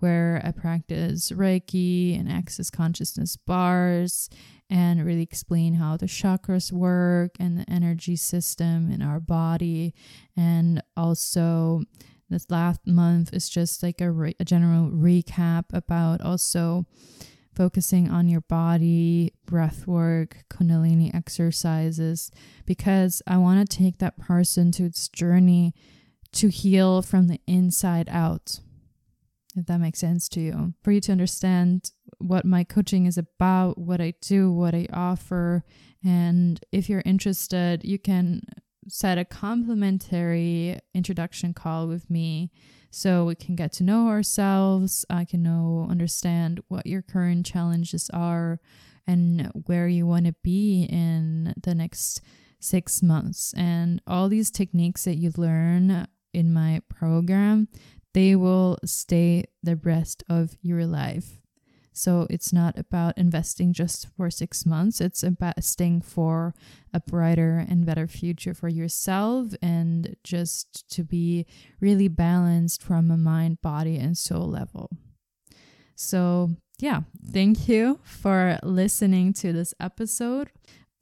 where 0.00 0.42
I 0.44 0.50
practice 0.50 1.30
Reiki 1.30 2.18
and 2.18 2.28
Access 2.28 2.70
Consciousness 2.70 3.36
bars 3.36 4.28
and 4.68 5.06
really 5.06 5.22
explain 5.22 5.74
how 5.74 5.96
the 5.96 6.06
chakras 6.06 6.72
work 6.72 7.36
and 7.38 7.56
the 7.56 7.70
energy 7.70 8.16
system 8.16 8.90
in 8.90 9.00
our 9.00 9.20
body, 9.20 9.94
and 10.36 10.82
also 10.96 11.82
this 12.32 12.50
last 12.50 12.86
month 12.86 13.32
is 13.32 13.48
just 13.48 13.82
like 13.82 14.00
a, 14.00 14.10
re- 14.10 14.36
a 14.40 14.44
general 14.44 14.90
recap 14.90 15.64
about 15.72 16.20
also 16.20 16.86
focusing 17.54 18.10
on 18.10 18.28
your 18.28 18.40
body, 18.40 19.34
breath 19.44 19.86
work, 19.86 20.44
Kundalini 20.50 21.14
exercises, 21.14 22.30
because 22.64 23.22
I 23.26 23.36
want 23.36 23.68
to 23.68 23.76
take 23.76 23.98
that 23.98 24.18
person 24.18 24.72
to 24.72 24.84
its 24.84 25.08
journey 25.08 25.74
to 26.32 26.48
heal 26.48 27.02
from 27.02 27.28
the 27.28 27.40
inside 27.46 28.08
out. 28.10 28.60
If 29.54 29.66
that 29.66 29.80
makes 29.80 29.98
sense 29.98 30.30
to 30.30 30.40
you, 30.40 30.72
for 30.82 30.92
you 30.92 31.00
to 31.02 31.12
understand 31.12 31.90
what 32.18 32.46
my 32.46 32.64
coaching 32.64 33.04
is 33.04 33.18
about, 33.18 33.76
what 33.76 34.00
I 34.00 34.14
do, 34.22 34.50
what 34.50 34.74
I 34.74 34.86
offer. 34.92 35.62
And 36.02 36.58
if 36.72 36.88
you're 36.88 37.02
interested, 37.04 37.84
you 37.84 37.98
can 37.98 38.42
set 38.88 39.18
a 39.18 39.24
complimentary 39.24 40.78
introduction 40.94 41.54
call 41.54 41.86
with 41.86 42.10
me 42.10 42.50
so 42.90 43.24
we 43.24 43.34
can 43.34 43.56
get 43.56 43.72
to 43.72 43.84
know 43.84 44.08
ourselves. 44.08 45.04
I 45.08 45.24
can 45.24 45.42
know, 45.42 45.86
understand 45.90 46.62
what 46.68 46.86
your 46.86 47.02
current 47.02 47.46
challenges 47.46 48.10
are 48.12 48.60
and 49.06 49.50
where 49.66 49.88
you 49.88 50.06
want 50.06 50.26
to 50.26 50.34
be 50.42 50.84
in 50.84 51.54
the 51.60 51.74
next 51.74 52.20
six 52.60 53.02
months. 53.02 53.52
And 53.56 54.00
all 54.06 54.28
these 54.28 54.50
techniques 54.50 55.04
that 55.04 55.16
you 55.16 55.32
learn 55.36 56.06
in 56.32 56.52
my 56.52 56.82
program, 56.88 57.68
they 58.14 58.36
will 58.36 58.78
stay 58.84 59.44
the 59.62 59.76
rest 59.76 60.22
of 60.28 60.56
your 60.62 60.86
life. 60.86 61.41
So 61.92 62.26
it's 62.30 62.52
not 62.52 62.78
about 62.78 63.18
investing 63.18 63.72
just 63.72 64.08
for 64.16 64.30
six 64.30 64.64
months, 64.64 65.00
it's 65.00 65.22
investing 65.22 66.00
for 66.00 66.54
a 66.92 67.00
brighter 67.00 67.64
and 67.68 67.84
better 67.84 68.06
future 68.06 68.54
for 68.54 68.68
yourself 68.68 69.54
and 69.60 70.16
just 70.24 70.88
to 70.90 71.04
be 71.04 71.46
really 71.80 72.08
balanced 72.08 72.82
from 72.82 73.10
a 73.10 73.16
mind, 73.16 73.60
body, 73.62 73.96
and 73.96 74.16
soul 74.16 74.48
level. 74.48 74.90
So, 75.94 76.50
yeah, 76.78 77.02
thank 77.32 77.68
you 77.68 78.00
for 78.02 78.58
listening 78.62 79.32
to 79.34 79.52
this 79.52 79.74
episode. 79.78 80.50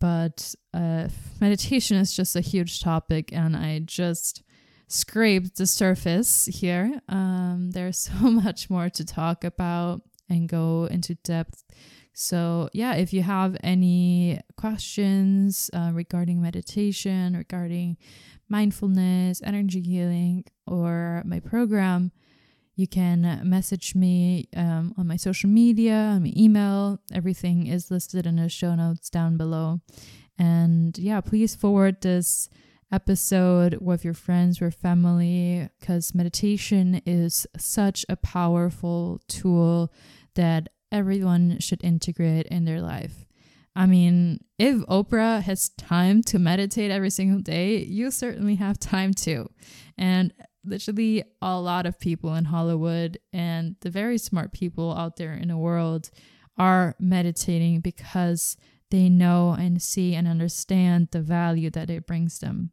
But 0.01 0.55
uh, 0.73 1.09
meditation 1.41 1.97
is 1.99 2.13
just 2.15 2.35
a 2.35 2.41
huge 2.41 2.81
topic, 2.81 3.33
and 3.33 3.55
I 3.55 3.81
just 3.81 4.43
scraped 4.89 5.57
the 5.57 5.67
surface 5.67 6.47
here. 6.47 7.01
Um, 7.09 7.71
there's 7.73 7.99
so 8.11 8.31
much 8.31 8.69
more 8.69 8.91
to 8.91 9.05
talk 9.05 9.45
about 9.45 10.03
and 10.31 10.49
go 10.49 10.89
into 10.91 11.17
depth. 11.17 11.65
So, 12.13 12.69
yeah, 12.73 12.95
if 12.95 13.13
you 13.13 13.23
have 13.23 13.57
any 13.63 14.41
questions 14.57 15.71
uh, 15.73 15.91
regarding 15.93 16.41
meditation, 16.43 17.37
regarding 17.37 17.97
mindfulness, 18.49 19.41
energy 19.45 19.81
healing, 19.81 20.45
or 20.67 21.23
my 21.25 21.41
program, 21.41 22.13
you 22.77 22.87
can 22.87 23.41
message 23.45 23.95
me 23.95 24.49
um, 24.57 24.95
on 24.97 25.07
my 25.07 25.17
social 25.17 25.51
media, 25.51 25.95
on 25.95 26.23
my 26.23 26.33
email. 26.37 27.01
Everything 27.13 27.67
is 27.67 27.91
listed 27.91 28.27
in 28.27 28.37
the 28.37 28.49
show 28.49 28.75
notes 28.75 29.11
down 29.11 29.37
below. 29.37 29.81
And 30.39 30.97
yeah, 30.99 31.21
please 31.21 31.55
forward 31.55 32.01
this 32.01 32.49
episode 32.93 33.79
with 33.81 34.05
your 34.05 34.15
friends 34.15 34.61
or 34.61 34.71
family 34.71 35.69
because 35.79 36.15
meditation 36.15 37.01
is 37.07 37.47
such 37.57 38.05
a 38.09 38.17
powerful 38.17 39.21
tool 39.29 39.93
that 40.41 40.71
everyone 40.91 41.59
should 41.61 41.85
integrate 41.85 42.47
in 42.47 42.65
their 42.65 42.81
life. 42.81 43.27
I 43.77 43.85
mean, 43.85 44.41
if 44.59 44.79
Oprah 44.87 45.43
has 45.43 45.69
time 45.71 46.23
to 46.25 46.39
meditate 46.39 46.91
every 46.91 47.11
single 47.11 47.41
day, 47.41 47.85
you 47.85 48.11
certainly 48.11 48.55
have 48.55 48.79
time 48.81 49.13
too. 49.13 49.51
And 49.99 50.33
literally, 50.65 51.25
a 51.43 51.61
lot 51.61 51.85
of 51.85 52.01
people 52.01 52.35
in 52.35 52.47
Hollywood 52.47 53.19
and 53.35 53.77
the 53.83 53.91
very 53.91 54.17
smart 54.17 54.53
people 54.53 54.97
out 54.97 55.17
there 55.17 55.35
in 55.35 55.49
the 55.49 55.59
world 55.59 56.11
are 56.57 56.97
meditating 56.99 57.81
because 57.81 58.57
they 58.91 59.11
know 59.11 59.53
and 59.53 59.83
see 59.83 60.15
and 60.15 60.27
understand 60.27 61.09
the 61.13 61.21
value 61.21 61.69
that 61.71 61.91
it 61.91 62.07
brings 62.07 62.39
them. 62.39 62.71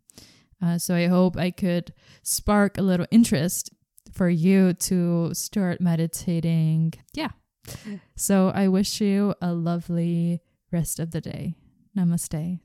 Uh, 0.63 0.77
so 0.77 0.95
I 0.95 1.08
hope 1.08 1.36
I 1.36 1.51
could 1.51 1.93
spark 2.23 2.77
a 2.77 2.82
little 2.82 3.08
interest 3.12 3.71
for 4.13 4.30
you 4.30 4.73
to 4.73 5.34
start 5.34 5.82
meditating. 5.82 6.93
Yeah, 7.13 7.32
so 8.15 8.49
I 8.49 8.67
wish 8.67 9.01
you 9.01 9.36
a 9.41 9.53
lovely 9.53 10.41
rest 10.71 10.99
of 10.99 11.12
the 11.12 11.21
day. 11.21 11.56
Namaste. 11.95 12.60